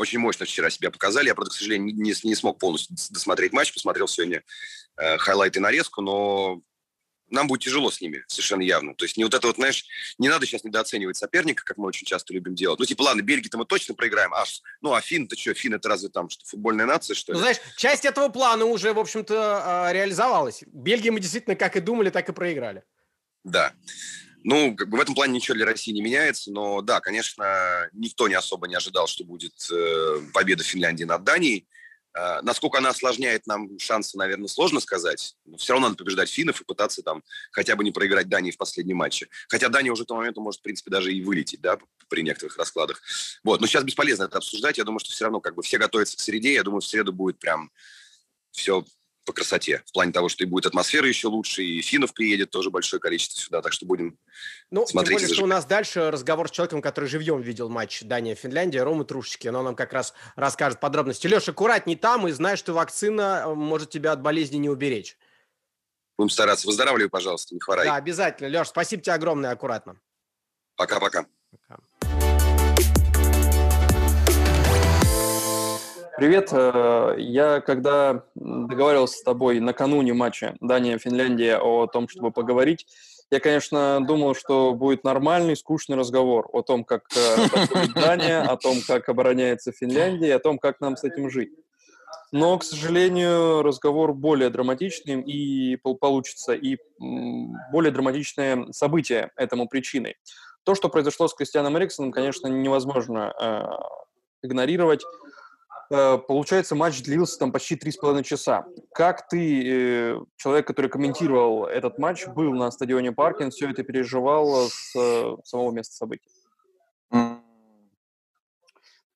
[0.03, 1.29] очень мощно вчера себя показали.
[1.29, 4.43] Я, правда, к сожалению, не, не смог полностью досмотреть матч, посмотрел сегодня
[4.97, 6.61] э, хайлайты нарезку, но
[7.33, 8.95] нам будет тяжело с ними, совершенно явно.
[8.95, 9.87] То есть не вот это вот, знаешь,
[10.19, 12.79] не надо сейчас недооценивать соперника, как мы очень часто любим делать.
[12.79, 16.11] Ну, типа, ладно, Бельгии-то мы точно проиграем, аж, ну, а Фин-то что, Фин это разве
[16.11, 17.37] там, что, футбольная нация, что ли?
[17.37, 20.63] Ну, знаешь, часть этого плана уже, в общем-то, а, реализовалась.
[20.67, 22.85] Бельгии мы действительно, как и думали, так и проиграли.
[23.45, 23.73] Да.
[24.45, 28.29] Ну, как бы в этом плане ничего для России не меняется, но да, конечно, никто
[28.29, 31.69] не особо не ожидал, что будет э, победа Финляндии над Данией.
[32.15, 35.37] Э, насколько она осложняет нам шансы, наверное, сложно сказать.
[35.45, 38.59] Но все равно надо побеждать финнов и пытаться там хотя бы не проиграть Дании в
[38.59, 39.29] последнем матче.
[39.49, 41.79] Хотя Дания уже к тому моменту может, в принципе, даже и вылететь, да,
[42.09, 43.01] при некоторых раскладах.
[43.45, 44.79] Вот, но сейчас бесполезно это обсуждать.
[44.79, 46.55] Я думаю, что все равно как бы все готовятся к среде.
[46.55, 47.71] Я думаю, в среду будет прям
[48.51, 48.85] все
[49.25, 49.83] по красоте.
[49.87, 53.41] В плане того, что и будет атмосфера еще лучше, и финнов приедет тоже большое количество
[53.41, 54.19] сюда, так что будем
[54.71, 55.19] ну, смотреть.
[55.19, 59.05] Тем более, что у нас дальше разговор с человеком, который живьем видел матч Дания-Финляндия, Рома
[59.05, 61.27] Трушечки, но он нам как раз расскажет подробности.
[61.27, 65.17] Леша, аккуратней там и знай, что вакцина э, может тебя от болезни не уберечь.
[66.19, 66.67] Будем стараться.
[66.67, 67.87] Выздоравливай, пожалуйста, не хворай.
[67.87, 68.49] Да, обязательно.
[68.49, 70.01] Леш, спасибо тебе огромное, аккуратно.
[70.77, 71.27] Пока-пока.
[76.17, 76.51] Привет.
[76.53, 82.87] Э, я когда договаривался с тобой накануне матча Дания-Финляндия о том, чтобы поговорить,
[83.31, 88.77] я, конечно, думал, что будет нормальный, скучный разговор о том, как э, Дания, о том,
[88.87, 91.53] как обороняется Финляндия, о том, как нам с этим жить.
[92.31, 100.17] Но, к сожалению, разговор более драматичным и получится, и более драматичное событие этому причиной.
[100.65, 105.05] То, что произошло с Кристианом Эриксоном, конечно, невозможно э, игнорировать.
[105.93, 108.65] Э, получается, матч длился там почти три с половиной часа.
[108.95, 114.71] Как ты, э, человек, который комментировал этот матч, был на стадионе Паркин, все это переживал
[114.71, 116.31] с э, самого места событий?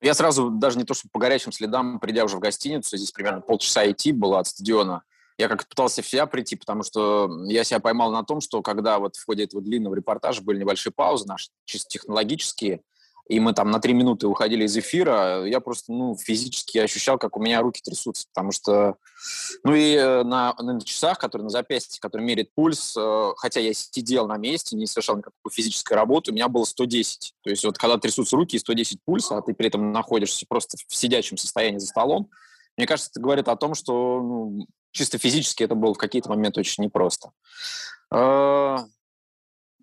[0.01, 3.41] Я сразу, даже не то, что по горячим следам, придя уже в гостиницу, здесь примерно
[3.41, 5.01] полчаса идти было от стадиона,
[5.39, 8.99] я как-то пытался в себя прийти, потому что я себя поймал на том, что когда
[8.99, 12.81] вот в ходе этого длинного репортажа были небольшие паузы наши, чисто технологические,
[13.27, 17.35] и мы там на три минуты уходили из эфира, я просто, ну, физически ощущал, как
[17.35, 18.95] у меня руки трясутся, потому что,
[19.63, 23.73] ну, и э, на, на часах, которые на запястье, который меряет пульс, э, хотя я
[23.73, 27.33] сидел на месте, не совершал никакой физической работы, у меня было 110.
[27.43, 30.77] То есть вот когда трясутся руки и 110 пульса, а ты при этом находишься просто
[30.87, 32.29] в сидячем состоянии за столом,
[32.77, 36.59] мне кажется, это говорит о том, что ну, чисто физически это было в какие-то моменты
[36.59, 37.31] очень непросто.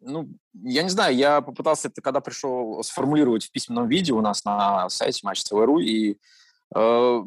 [0.06, 0.28] Ну,
[0.62, 4.88] я не знаю, я попытался это, когда пришел, сформулировать в письменном виде у нас на
[4.90, 6.16] сайте Матч ТВ.ру, и
[6.74, 7.22] э,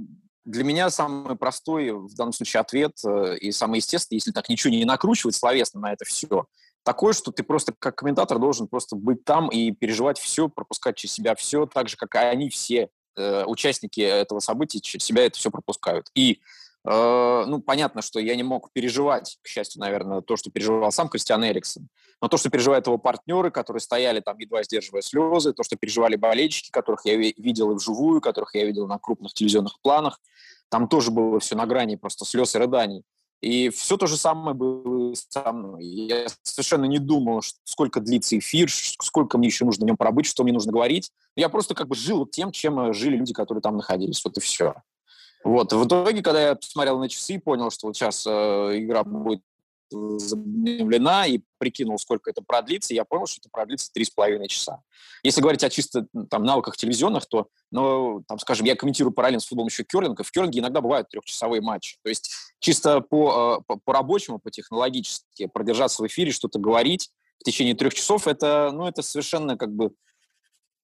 [0.45, 4.71] для меня самый простой в данном случае ответ э, и самый естественный, если так ничего
[4.71, 6.45] не накручивать словесно на это все,
[6.83, 11.13] такое, что ты просто как комментатор должен просто быть там и переживать все, пропускать через
[11.13, 15.37] себя все, так же, как и они все, э, участники этого события, через себя это
[15.37, 16.09] все пропускают.
[16.15, 16.39] И
[16.89, 21.43] ну, понятно, что я не мог переживать, к счастью, наверное, то, что переживал сам Кристиан
[21.43, 21.89] Эриксон,
[22.21, 26.15] но то, что переживают его партнеры, которые стояли там, едва сдерживая слезы, то, что переживали
[26.15, 30.19] болельщики, которых я видел и вживую, которых я видел на крупных телевизионных планах,
[30.69, 33.03] там тоже было все на грани просто слез и рыданий.
[33.41, 35.85] И все то же самое было со мной.
[35.85, 40.43] Я совершенно не думал, сколько длится эфир, сколько мне еще нужно в нем пробыть, что
[40.43, 41.11] мне нужно говорить.
[41.35, 44.23] Я просто как бы жил тем, чем жили люди, которые там находились.
[44.25, 44.75] Вот и все.
[45.43, 45.71] Вот.
[45.73, 48.31] В итоге, когда я посмотрел на часы и понял, что вот сейчас э,
[48.75, 49.41] игра будет
[49.91, 54.81] объявлена и прикинул, сколько это продлится, я понял, что это продлится три с половиной часа.
[55.23, 59.45] Если говорить о чисто там навыках телевизионных, то, ну, там, скажем, я комментирую параллельно с
[59.45, 61.97] футболом еще керлинг, и в керлинге иногда бывают трехчасовые матчи.
[62.03, 67.09] То есть чисто по, э, по, по рабочему, по технологически продержаться в эфире, что-то говорить
[67.39, 69.91] в течение трех часов, это, ну, это совершенно как бы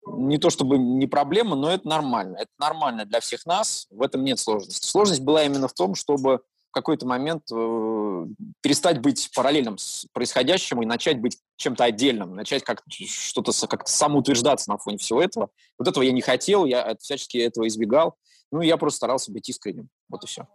[0.06, 2.38] не то чтобы не проблема, но это нормально.
[2.38, 4.86] Это нормально для всех нас, в этом нет сложности.
[4.86, 8.26] Сложность была именно в том, чтобы в какой-то момент э,
[8.62, 14.72] перестать быть параллельным с происходящим и начать быть чем-то отдельным, начать как что-то как-то самоутверждаться
[14.72, 15.50] на фоне всего этого.
[15.78, 18.16] Вот этого я не хотел, я всячески этого избегал.
[18.52, 19.90] Ну, я просто старался быть искренним.
[20.10, 20.48] Вот и все.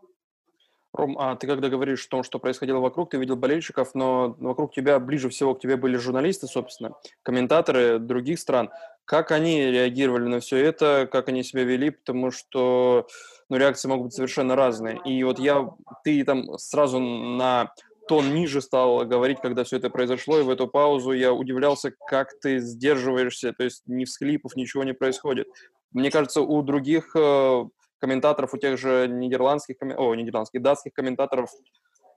[0.92, 4.72] Ром, а ты когда говоришь о том, что происходило вокруг, ты видел болельщиков, но вокруг
[4.72, 8.70] тебя, ближе всего к тебе были журналисты, собственно, комментаторы других стран.
[9.04, 13.06] Как они реагировали на все это, как они себя вели, потому что
[13.48, 15.00] ну, реакции могут быть совершенно разные.
[15.04, 15.70] И вот я,
[16.04, 17.72] ты там сразу на
[18.08, 22.38] тон ниже стал говорить, когда все это произошло, и в эту паузу я удивлялся, как
[22.40, 25.48] ты сдерживаешься, то есть ни всхлипов, ничего не происходит.
[25.92, 27.64] Мне кажется, у других э,
[27.98, 31.50] комментаторов, у тех же нидерландских, о, нидерландских, датских комментаторов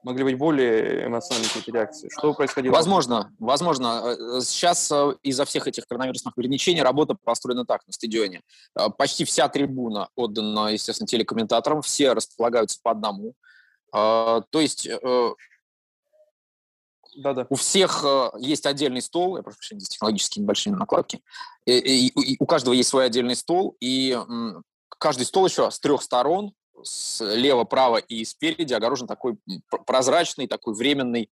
[0.02, 2.08] могли быть более эмоциональные какие-то реакции.
[2.10, 2.72] Что происходило?
[2.72, 4.16] Возможно, возможно.
[4.18, 8.42] Э, сейчас э, из-за всех этих коронавирусных ограничений работа построена так на стадионе.
[8.76, 13.34] Э, почти вся трибуна отдана, естественно, телекомментаторам, все располагаются по одному.
[13.92, 14.88] То есть
[17.14, 17.46] да-да.
[17.50, 18.06] У всех
[18.38, 21.20] есть отдельный стол, я прошу прощения, здесь технологические небольшие накладки,
[21.66, 24.18] и, и, и у каждого есть свой отдельный стол, и
[24.98, 29.36] каждый стол еще с трех сторон слева, право и спереди огорожен такой
[29.86, 31.30] прозрачный, такой временный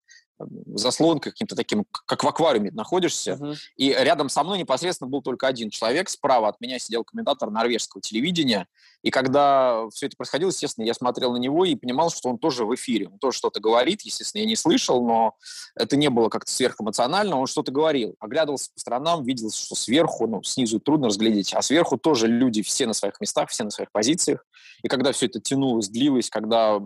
[0.75, 3.33] заслонкой, каким-то таким, как в аквариуме находишься.
[3.33, 3.57] Uh-huh.
[3.77, 6.09] И рядом со мной непосредственно был только один человек.
[6.09, 8.67] Справа от меня сидел комментатор норвежского телевидения.
[9.03, 12.65] И когда все это происходило, естественно, я смотрел на него и понимал, что он тоже
[12.65, 13.09] в эфире.
[13.09, 14.03] Он тоже что-то говорит.
[14.03, 15.35] Естественно, я не слышал, но
[15.75, 17.39] это не было как-то сверхэмоционально.
[17.39, 18.15] Он что-то говорил.
[18.21, 22.87] Оглядывался по сторонам, видел, что сверху, ну, снизу трудно разглядеть, а сверху тоже люди все
[22.87, 24.45] на своих местах, все на своих позициях.
[24.83, 26.81] И когда все это тянулось, длилось, когда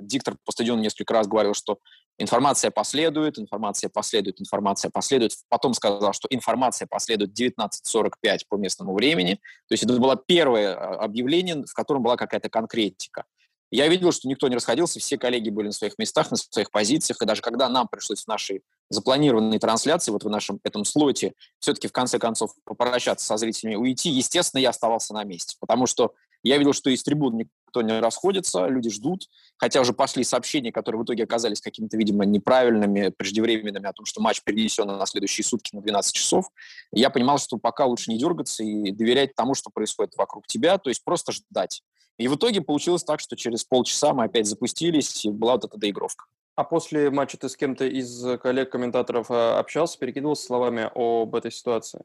[0.00, 1.78] диктор по стадиону несколько раз говорил, что
[2.18, 5.32] Информация последует, информация последует, информация последует.
[5.48, 9.34] Потом сказал, что информация последует 19.45 по местному времени.
[9.68, 13.24] То есть это было первое а, объявление, в котором была какая-то конкретика.
[13.70, 17.20] Я видел, что никто не расходился, все коллеги были на своих местах, на своих позициях,
[17.20, 21.86] и даже когда нам пришлось в нашей запланированной трансляции, вот в нашем этом слоте, все-таки
[21.86, 26.58] в конце концов попрощаться со зрителями, уйти, естественно, я оставался на месте, потому что я
[26.58, 31.04] видел, что из трибун никто не расходится, люди ждут, хотя уже пошли сообщения, которые в
[31.04, 35.82] итоге оказались какими-то, видимо, неправильными, преждевременными, о том, что матч перенесен на следующие сутки на
[35.82, 36.46] 12 часов.
[36.92, 40.90] Я понимал, что пока лучше не дергаться и доверять тому, что происходит вокруг тебя, то
[40.90, 41.82] есть просто ждать.
[42.18, 45.78] И в итоге получилось так, что через полчаса мы опять запустились, и была вот эта
[45.78, 46.24] доигровка.
[46.56, 52.00] А после матча ты с кем-то из коллег-комментаторов э, общался, перекидывался словами об этой ситуации?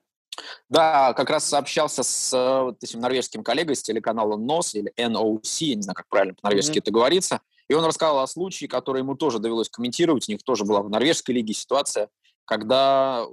[0.69, 5.65] Да, как раз сообщался с э, вот этим норвежским коллегой с телеканала НОС или NOC,
[5.65, 6.81] я не знаю, как правильно по-норвежски mm-hmm.
[6.81, 10.65] это говорится, и он рассказал о случае, который ему тоже довелось комментировать, у них тоже
[10.65, 12.09] была в норвежской лиге ситуация,
[12.45, 13.25] когда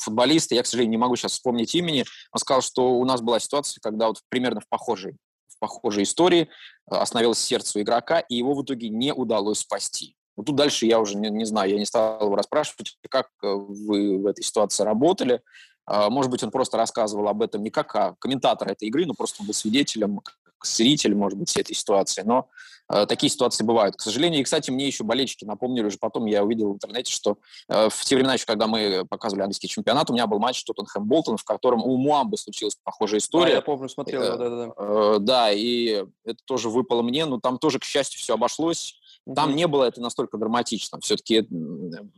[0.00, 3.38] футболисты, я, к сожалению, не могу сейчас вспомнить имени, он сказал, что у нас была
[3.38, 5.16] ситуация, когда вот примерно в похожей,
[5.48, 6.48] в похожей истории
[6.90, 10.16] э, остановилось сердце у игрока, и его в итоге не удалось спасти.
[10.36, 13.46] Вот тут дальше я уже не, не знаю, я не стал его расспрашивать, как э,
[13.46, 15.40] вы в этой ситуации работали,
[15.86, 19.46] может быть, он просто рассказывал об этом не как комментатор этой игры, но просто он
[19.46, 20.20] был свидетелем,
[20.66, 22.22] зритель, может быть, этой ситуации.
[22.22, 22.48] Но
[22.88, 24.40] э, такие ситуации бывают, к сожалению.
[24.40, 28.04] И, кстати, мне еще болельщики напомнили уже потом, я увидел в интернете, что э, в
[28.04, 31.44] те времена еще, когда мы показывали английский чемпионат, у меня был матч Тоттенхэм Болтон, в
[31.44, 33.52] котором у Муамбы случилась похожая история.
[33.52, 34.72] А, я помню, смотрел, э, да-да-да.
[34.76, 39.00] Э, да, и это тоже выпало мне, но там тоже, к счастью, все обошлось.
[39.32, 41.00] Там не было это настолько драматично.
[41.00, 41.48] Все-таки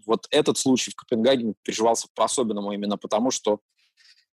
[0.05, 3.61] вот этот случай в Копенгагене переживался по-особенному именно потому, что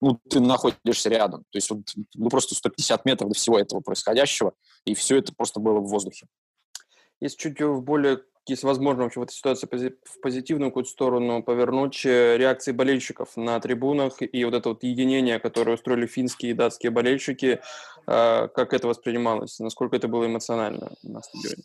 [0.01, 1.45] ну, ты находишься рядом.
[1.51, 1.81] То есть вот,
[2.15, 4.53] ну, просто 150 метров до всего этого происходящего,
[4.85, 6.27] и все это просто было в воздухе.
[7.21, 12.05] Если чуть в более, если возможно, вообще в этой ситуации в позитивную какую-то сторону повернуть,
[12.05, 16.91] э, реакции болельщиков на трибунах и вот это вот единение, которое устроили финские и датские
[16.91, 17.61] болельщики,
[18.07, 21.63] э, как это воспринималось, насколько это было эмоционально на стадионе?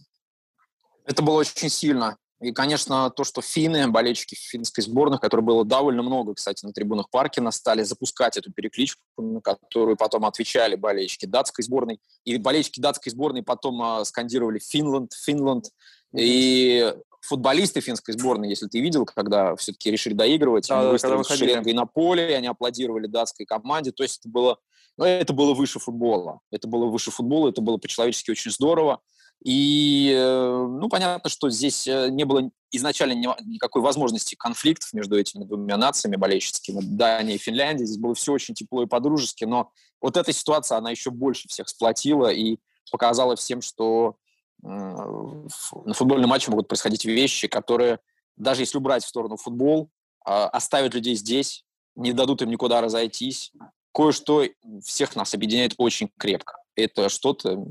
[1.09, 2.19] Это было очень сильно.
[2.41, 7.11] И, конечно, то, что финны, болельщики финской сборной, которых было довольно много, кстати, на трибунах
[7.11, 11.99] Паркина, стали запускать эту перекличку, на которую потом отвечали болельщики датской сборной.
[12.25, 15.65] И болельщики датской сборной потом э, скандировали «Финланд, Финланд».
[15.65, 16.21] Mm-hmm.
[16.21, 21.73] И футболисты финской сборной, если ты видел, когда все-таки решили доигрывать, да, они выстроились шеренгой
[21.73, 23.93] на поле, и они аплодировали датской команде.
[23.93, 24.59] То есть это было,
[24.99, 26.41] ну, это было выше футбола.
[26.53, 29.01] Это было выше футбола, это было по-человечески очень здорово.
[29.45, 35.45] И, э, ну, понятно, что здесь э, не было изначально никакой возможности конфликтов между этими
[35.45, 37.87] двумя нациями болельщицкими, Дания и Финляндия.
[37.87, 39.71] Здесь было все очень тепло и подружески, но
[40.01, 42.59] вот эта ситуация, она еще больше всех сплотила и
[42.91, 44.17] показала всем, что
[44.63, 48.01] на футбольном матче могут происходить вещи, которые,
[48.37, 49.91] даже если убрать в сторону футбол,
[50.25, 53.53] а, оставят людей здесь, не дадут им никуда разойтись.
[53.93, 54.45] Кое-что
[54.85, 56.59] всех нас объединяет очень крепко.
[56.75, 57.67] Это что-то,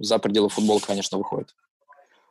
[0.00, 1.54] за пределы футбола, конечно, выходит.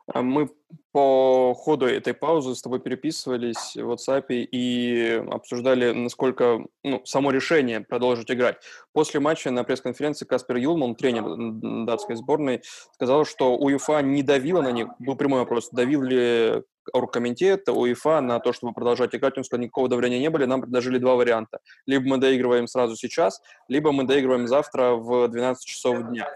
[0.07, 0.49] А мы
[0.91, 7.81] по ходу этой паузы с тобой переписывались в WhatsApp и обсуждали, насколько ну, само решение
[7.81, 8.57] продолжить играть.
[8.91, 12.61] После матча на пресс-конференции Каспер Юлман, тренер датской сборной,
[12.93, 14.87] сказал, что УЕФА не давила на них.
[14.99, 19.37] Был прямой вопрос, давил ли оргкомитет, УЕФА на то, чтобы продолжать играть.
[19.37, 20.45] Он сказал, никакого давления не было.
[20.45, 21.59] Нам предложили два варианта.
[21.85, 26.27] Либо мы доигрываем сразу сейчас, либо мы доигрываем завтра в 12 часов дня.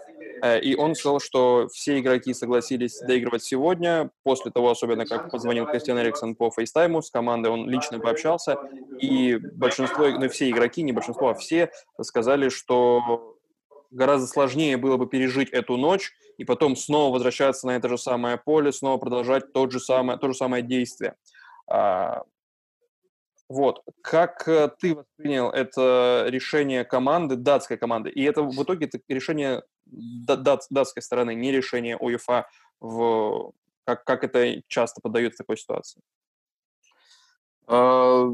[0.44, 5.66] Э, и он сказал, что все игроки согласились доигрывать сегодня, после того, особенно как позвонил
[5.66, 8.58] Кристиан Эриксон по фейстайму с командой, он лично пообщался,
[9.00, 11.72] и большинство, ну все игроки, не большинство, а все
[12.02, 13.38] сказали, что
[13.92, 18.38] гораздо сложнее было бы пережить эту ночь и потом снова возвращаться на это же самое
[18.38, 21.16] поле, снова продолжать тот же самое, то же самое действие.
[21.68, 22.24] А,
[23.50, 23.84] вот.
[24.02, 28.10] Как э, ты воспринял это решение команды, датской команды?
[28.10, 32.48] И это в итоге это решение дат, датской стороны, не решение УЕФА,
[32.80, 33.54] в,
[33.86, 36.02] как, как это часто подают в такой ситуации?
[37.68, 38.30] А,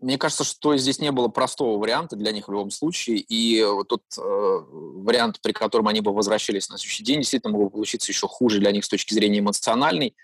[0.00, 3.88] мне кажется, что здесь не было простого варианта для них в любом случае, и вот
[3.88, 8.10] тот э, вариант, при котором они бы возвращались на следующий день, действительно мог бы получиться
[8.12, 10.14] еще хуже для них с точки зрения эмоциональной.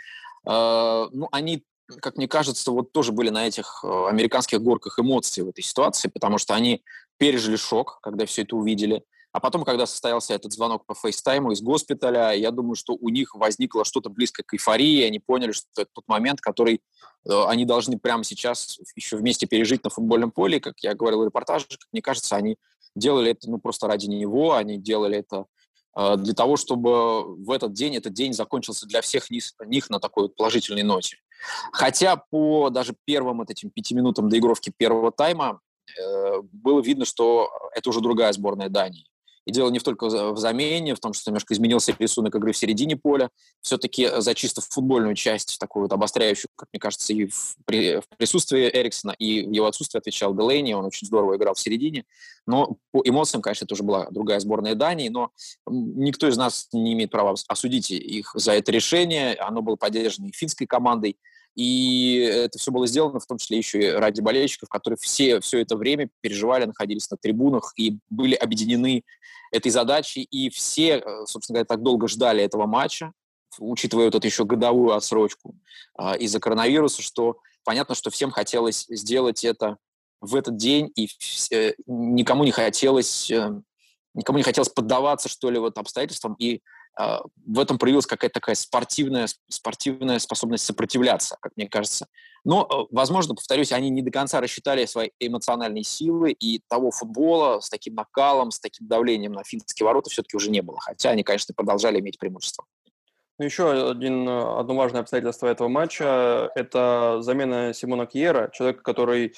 [0.46, 1.64] Э, ну, они
[2.00, 6.08] как мне кажется, вот тоже были на этих э, американских горках эмоций в этой ситуации,
[6.08, 6.82] потому что они
[7.18, 9.04] пережили шок, когда все это увидели.
[9.34, 13.34] А потом, когда состоялся этот звонок по фейстайму из госпиталя, я думаю, что у них
[13.34, 16.80] возникло что-то близкое к эйфории, они поняли, что это тот момент, который
[17.28, 20.60] э, они должны прямо сейчас еще вместе пережить на футбольном поле.
[20.60, 22.58] Как я говорил в репортаже, как мне кажется, они
[22.94, 25.46] делали это ну, просто ради него, они делали это
[25.96, 30.28] э, для того, чтобы в этот день, этот день закончился для всех них на такой
[30.28, 31.16] положительной ноте.
[31.72, 35.58] Хотя по даже первым вот этим пяти минутам доигровки первого тайма
[35.98, 39.08] э, было видно, что это уже другая сборная Дании.
[39.46, 42.96] И дело не только в замене, в том, что немножко изменился рисунок игры в середине
[42.96, 43.30] поля.
[43.60, 48.08] Все-таки за чисто футбольную часть, такую вот обостряющую, как мне кажется, и в, при, в
[48.16, 50.72] присутствии Эриксона, и в его отсутствии отвечал Делейни.
[50.72, 52.04] Он очень здорово играл в середине.
[52.46, 55.30] Но по эмоциям, конечно, это уже была другая сборная Дании, но
[55.66, 59.34] никто из нас не имеет права осудить их за это решение.
[59.34, 61.18] Оно было поддержано и финской командой.
[61.54, 65.60] И это все было сделано в том числе еще и ради болельщиков, которые все, все
[65.60, 69.04] это время переживали, находились на трибунах и были объединены
[69.52, 70.22] этой задачей.
[70.22, 73.12] И все, э, собственно говоря, так долго ждали этого матча,
[73.58, 75.54] учитывая вот эту еще годовую отсрочку
[75.96, 79.76] а, из-за коронавируса, что понятно, что всем хотелось сделать это
[80.20, 81.08] в этот день, и
[81.52, 83.60] э, никому не хотелось э,
[84.14, 86.62] никому не хотелось поддаваться, что ли, вот обстоятельствам, и
[86.96, 92.06] в этом проявилась какая-то такая спортивная, спортивная способность сопротивляться, как мне кажется.
[92.44, 97.60] Но, э, возможно, повторюсь, они не до конца рассчитали свои эмоциональные силы, и того футбола
[97.60, 100.78] с таким накалом, с таким давлением на финские ворота все-таки уже не было.
[100.80, 102.64] Хотя они, конечно, продолжали иметь преимущество.
[103.38, 109.34] Ну, еще один, одно важное обстоятельство этого матча– это замена Симона Кьера, человека, который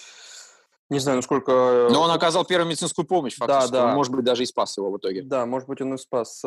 [0.88, 1.88] не знаю, насколько...
[1.90, 3.72] Но он оказал первую медицинскую помощь, фактически.
[3.72, 3.94] Да, да.
[3.94, 5.22] Может быть, даже и спас его в итоге.
[5.22, 6.44] Да, может быть, он и спас.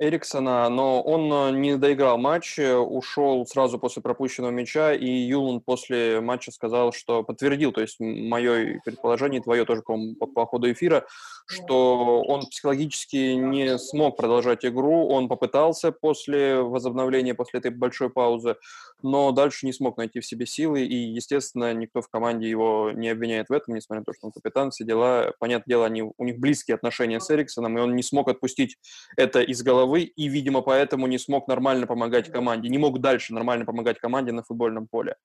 [0.00, 5.60] Эриксона, но он э, не доиграл матч, э, ушел сразу после пропущенного мяча, и Юлун
[5.60, 9.96] после матча сказал, что подтвердил, то есть мое предположение, твое тоже, по,
[10.26, 11.06] по ходу эфира,
[11.50, 18.56] что он психологически не смог продолжать игру, он попытался после возобновления, после этой большой паузы,
[19.02, 23.08] но дальше не смог найти в себе силы, и, естественно, никто в команде его не
[23.08, 26.24] обвиняет в этом, несмотря на то, что он капитан, все дела, понятное дело, они, у
[26.24, 28.76] них близкие отношения с Эриксоном, и он не смог отпустить
[29.16, 33.64] это из головы, и, видимо, поэтому не смог нормально помогать команде, не мог дальше нормально
[33.64, 35.16] помогать команде на футбольном поле.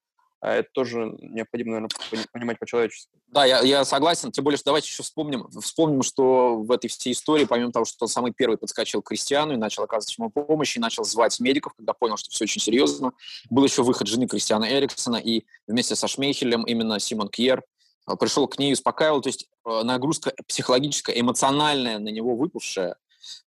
[0.45, 1.89] А это тоже необходимо, наверное,
[2.31, 3.09] понимать по-человечески.
[3.29, 4.31] Да, я, я согласен.
[4.31, 8.05] Тем более, что давайте еще вспомним, вспомним, что в этой всей истории, помимо того, что
[8.05, 11.73] он самый первый подскочил к Кристиану и начал оказывать ему помощь, и начал звать медиков,
[11.73, 13.13] когда понял, что все очень серьезно,
[13.49, 17.63] был еще выход жены Кристиана Эриксона, и вместе со Шмейхелем именно Симон Кьер
[18.05, 19.21] а, пришел к ней и успокаивал.
[19.21, 22.97] То есть а, нагрузка психологическая, эмоциональная на него выпавшая,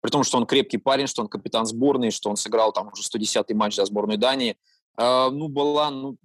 [0.00, 3.04] при том, что он крепкий парень, что он капитан сборной, что он сыграл там уже
[3.04, 4.56] 110-й матч за сборную Дании,
[4.96, 6.16] ну, была ну,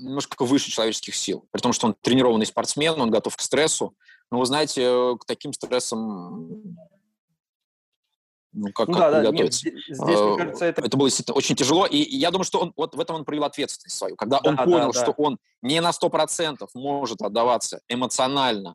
[0.00, 1.46] немножко выше человеческих сил.
[1.50, 3.94] При том, что он тренированный спортсмен, он готов к стрессу.
[4.30, 6.76] Но вы знаете, э, к таким стрессам
[8.52, 10.82] ну, как, ну, как да, да, нет, здесь, мне кажется, это...
[10.82, 13.44] это было действительно очень тяжело, и я думаю, что он вот в этом он проявил
[13.44, 15.02] ответственность свою, когда да, он понял, да, да.
[15.02, 18.74] что он не на 100% может отдаваться эмоционально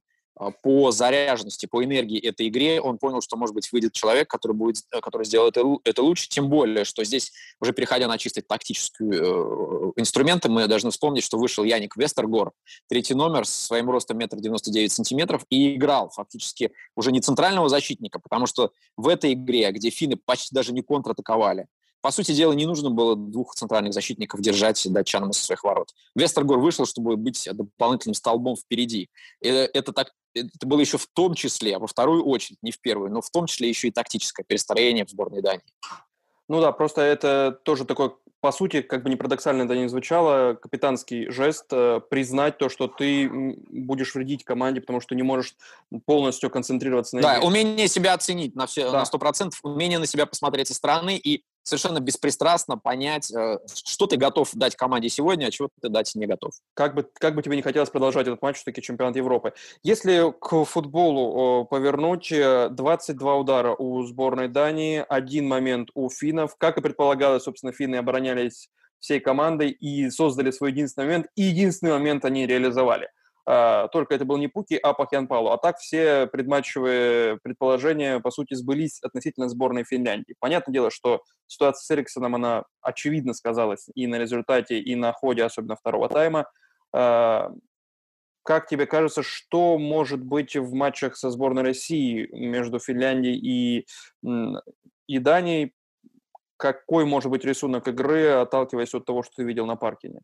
[0.61, 4.83] по заряженности, по энергии этой игре, он понял, что, может быть, выйдет человек, который, будет,
[4.91, 7.31] э, который сделает это, лучше, тем более, что здесь,
[7.61, 12.51] уже переходя на чисто тактические э, инструменты, мы должны вспомнить, что вышел Яник Вестергор,
[12.89, 17.69] третий номер, с своим ростом метр девяносто девять сантиметров, и играл фактически уже не центрального
[17.69, 21.67] защитника, потому что в этой игре, где финны почти даже не контратаковали,
[22.05, 25.89] по сути дела, не нужно было двух центральных защитников держать датчанам из своих ворот.
[26.13, 29.09] Вестергор вышел, чтобы быть дополнительным столбом впереди.
[29.41, 33.11] И это, так, это было еще в том числе, во вторую очередь, не в первую,
[33.11, 35.65] но в том числе еще и тактическое перестроение в сборной Дании.
[36.47, 40.53] Ну да, просто это тоже такой, по сути, как бы не парадоксально это не звучало,
[40.53, 43.27] капитанский жест э, признать то, что ты
[43.71, 45.55] будешь вредить команде, потому что не можешь
[46.05, 47.39] полностью концентрироваться на игре.
[47.41, 48.99] Да, умение себя оценить на, все, да.
[48.99, 54.17] на 100%, умение на себя посмотреть со стороны и совершенно беспристрастно понять, э, что ты
[54.17, 56.53] готов дать команде сегодня, а чего ты дать не готов.
[56.75, 59.53] Как бы, как бы тебе не хотелось продолжать этот матч, все-таки чемпионат Европы.
[59.83, 66.55] Если к футболу повернуть, 22 э, удара у сборной Дании, один момент у финнов.
[66.57, 71.91] Как и предполагалось, собственно, финны оборонялись всей командой и создали свой единственный момент, и единственный
[71.91, 73.09] момент они реализовали.
[73.47, 75.51] А, только это был не Пуки, а Пахьянпалу.
[75.51, 80.35] А так все предматчевые предположения, по сути, сбылись относительно сборной Финляндии.
[80.39, 85.43] Понятное дело, что ситуация с Эриксоном, она очевидно сказалась и на результате, и на ходе,
[85.43, 86.47] особенно второго тайма.
[86.91, 87.51] А,
[88.43, 93.87] как тебе кажется, что может быть в матчах со сборной России между Финляндией и,
[95.07, 95.73] и Данией?
[96.57, 100.21] Какой может быть рисунок игры, отталкиваясь от того, что ты видел на Паркине?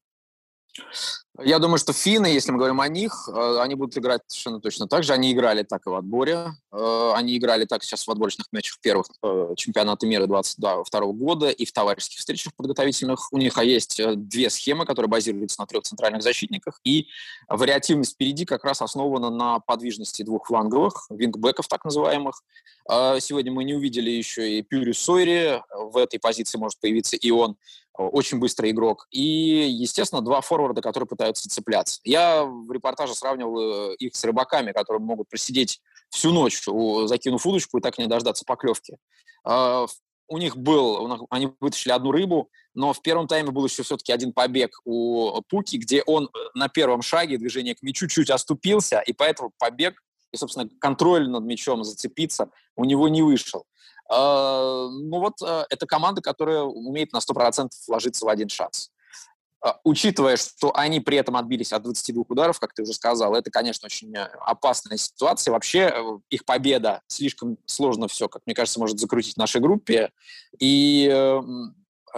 [1.44, 4.88] Я думаю, что финны, если мы говорим о них, э, они будут играть совершенно точно
[4.88, 5.14] так же.
[5.14, 6.54] Они играли так и в отборе.
[6.72, 11.66] Э, они играли так сейчас в отборочных матчах первых э, чемпионата мира 22 года и
[11.66, 13.32] в товарищеских встречах подготовительных.
[13.32, 16.80] У них есть две схемы, которые базируются на трех центральных защитниках.
[16.84, 17.08] И
[17.48, 22.44] вариативность впереди как раз основана на подвижности двух фланговых, вингбеков так называемых.
[22.88, 25.62] Сегодня мы не увидели еще и Пюри Сойри.
[25.74, 27.58] В этой позиции может появиться и он
[28.10, 29.08] очень быстрый игрок.
[29.12, 29.22] И,
[29.70, 31.99] естественно, два форварда, которые пытаются цепляться.
[32.04, 36.64] Я в репортаже сравнивал э, их с рыбаками, которые могут просидеть всю ночь,
[37.06, 38.97] закинув удочку и так не дождаться поклевки.
[39.45, 39.86] А,
[40.28, 44.34] у них был, они вытащили одну рыбу, но в первом тайме был еще все-таки один
[44.34, 49.14] побег у Пуки, где он э, на первом шаге движения к мячу чуть оступился, и
[49.14, 53.66] поэтому побег и, собственно, контроль над мячом зацепиться у него не вышел.
[54.14, 58.91] А, ну вот э, это команда, которая умеет на 100% вложиться в один шанс.
[59.62, 63.49] А, учитывая, что они при этом отбились от 22 ударов, как ты уже сказал, это,
[63.49, 65.53] конечно, очень э, опасная ситуация.
[65.53, 70.12] Вообще э, их победа слишком сложно все, как мне кажется, может закрутить в нашей группе.
[70.59, 71.09] И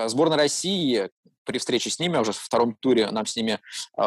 [0.08, 1.12] сборная России
[1.44, 3.60] при встрече с ними, уже в втором туре нам с ними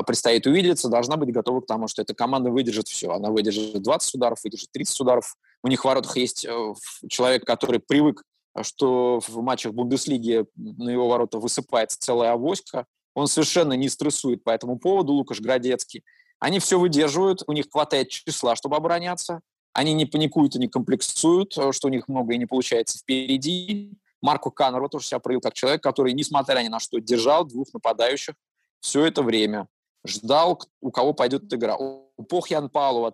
[0.06, 3.12] предстоит увидеться, должна быть готова к тому, что эта команда выдержит все.
[3.12, 6.74] Она выдержит 20 ударов, выдержит 30 ударов, у них в воротах есть э,
[7.08, 8.22] человек, который привык,
[8.62, 12.86] что в матчах Бундеслиги на его ворота высыпается целая авоська.
[13.14, 16.04] Он совершенно не стрессует по этому поводу, Лукаш Градецкий.
[16.38, 19.40] Они все выдерживают, у них хватает числа, чтобы обороняться.
[19.72, 23.92] Они не паникуют и не комплексуют, э, что у них много и не получается впереди.
[24.22, 28.34] Марко Каннерва тоже себя проявил как человек, который, несмотря ни на что, держал двух нападающих
[28.80, 29.68] все это время.
[30.06, 31.76] Ждал, у кого пойдет игра.
[31.76, 33.12] У Похьян Палова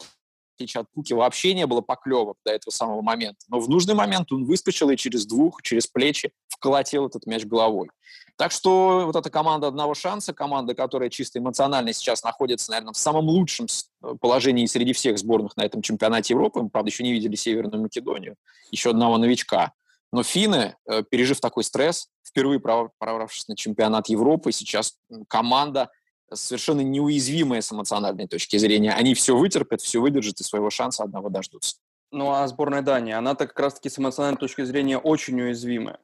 [0.54, 3.40] отличие от Пуки, вообще не было поклевок до этого самого момента.
[3.48, 7.90] Но в нужный момент он выскочил и через двух, через плечи вколотил этот мяч головой.
[8.36, 12.98] Так что вот эта команда одного шанса, команда, которая чисто эмоционально сейчас находится, наверное, в
[12.98, 13.66] самом лучшем
[14.02, 16.62] э, положении среди всех сборных на этом чемпионате Европы.
[16.62, 18.36] Мы, правда, еще не видели Северную Македонию,
[18.70, 19.72] еще одного новичка.
[20.12, 24.94] Но финны, э, пережив такой стресс, впервые прорвавшись на чемпионат Европы, сейчас
[25.28, 25.90] команда,
[26.34, 28.92] совершенно неуязвимые с эмоциональной точки зрения.
[28.92, 31.76] Они все вытерпят, все выдержат и своего шанса одного дождутся.
[32.10, 35.98] Ну а сборная Дании, она-то как раз-таки с эмоциональной точки зрения очень уязвимая.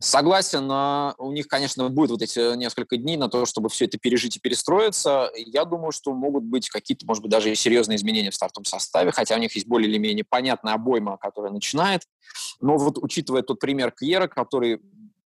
[0.00, 0.70] Согласен,
[1.18, 4.40] у них, конечно, будет вот эти несколько дней на то, чтобы все это пережить и
[4.40, 5.30] перестроиться.
[5.34, 9.12] Я думаю, что могут быть какие-то, может быть, даже и серьезные изменения в стартовом составе,
[9.12, 12.02] хотя у них есть более или менее понятная обойма, которая начинает.
[12.60, 14.80] Но вот учитывая тот пример Кьера, который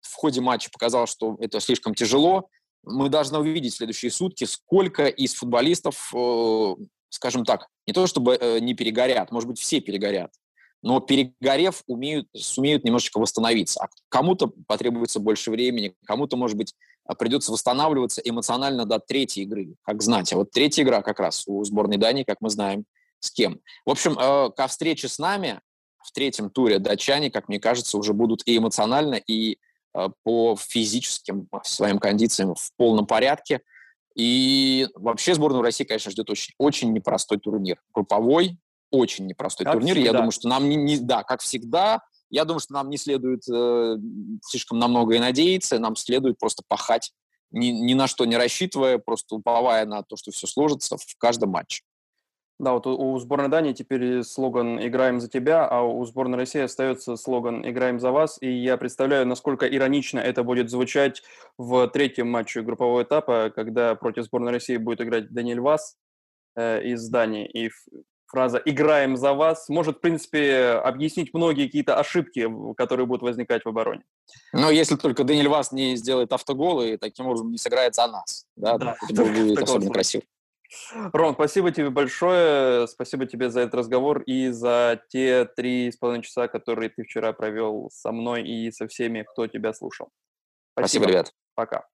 [0.02, 2.50] в ходе матча показал, что это слишком тяжело,
[2.84, 6.76] мы должны увидеть в следующие сутки, сколько из футболистов, э,
[7.10, 10.32] скажем так, не то чтобы э, не перегорят, может быть, все перегорят,
[10.82, 13.84] но перегорев, умеют, сумеют немножечко восстановиться.
[13.84, 16.76] А кому-то потребуется больше времени, кому-то, может быть,
[17.18, 20.32] придется восстанавливаться эмоционально до третьей игры, как знать.
[20.34, 22.86] А вот третья игра как раз у сборной Дании, как мы знаем,
[23.20, 23.62] с кем.
[23.86, 25.62] В общем, э, ко встрече с нами
[26.04, 29.58] в третьем туре датчане, как мне кажется, уже будут и эмоционально, и
[30.24, 33.62] по физическим своим кондициям в полном порядке.
[34.16, 37.82] И вообще сборную России, конечно, ждет очень, очень непростой турнир.
[37.94, 38.58] Групповой,
[38.92, 39.96] очень непростой как турнир.
[39.96, 40.12] Всегда.
[40.12, 40.98] Я думаю, что нам не, не...
[40.98, 42.02] Да, как всегда.
[42.30, 43.98] Я думаю, что нам не следует э,
[44.44, 45.80] слишком на многое надеяться.
[45.80, 47.12] Нам следует просто пахать,
[47.52, 51.52] ни, ни на что не рассчитывая, просто уповая на то, что все сложится в каждом
[51.52, 51.84] матче.
[52.64, 57.18] Да, вот у, сборной Дании теперь слоган «Играем за тебя», а у сборной России остается
[57.18, 58.38] слоган «Играем за вас».
[58.40, 61.24] И я представляю, насколько иронично это будет звучать
[61.58, 65.98] в третьем матче группового этапа, когда против сборной России будет играть Даниэль Вас
[66.56, 67.46] э, из Дании.
[67.48, 67.70] И
[68.28, 73.68] фраза «играем за вас» может, в принципе, объяснить многие какие-то ошибки, которые будут возникать в
[73.68, 74.04] обороне.
[74.54, 78.46] Но если только Даниэль Вас не сделает автогол и таким образом не сыграет за нас.
[78.56, 80.24] Да, да это будет особенно красиво.
[81.12, 82.88] Ром, спасибо тебе большое.
[82.88, 87.34] Спасибо тебе за этот разговор и за те три с половиной часа, которые ты вчера
[87.34, 90.10] провел со мной и со всеми, кто тебя слушал.
[90.74, 91.34] Спасибо, спасибо ребят.
[91.56, 91.86] Пока.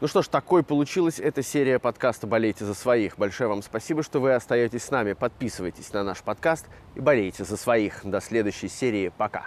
[0.00, 3.16] Ну что ж, такой получилась эта серия подкаста «Болейте за своих».
[3.16, 5.14] Большое вам спасибо, что вы остаетесь с нами.
[5.14, 8.04] Подписывайтесь на наш подкаст и болейте за своих.
[8.04, 9.10] До следующей серии.
[9.16, 9.46] Пока.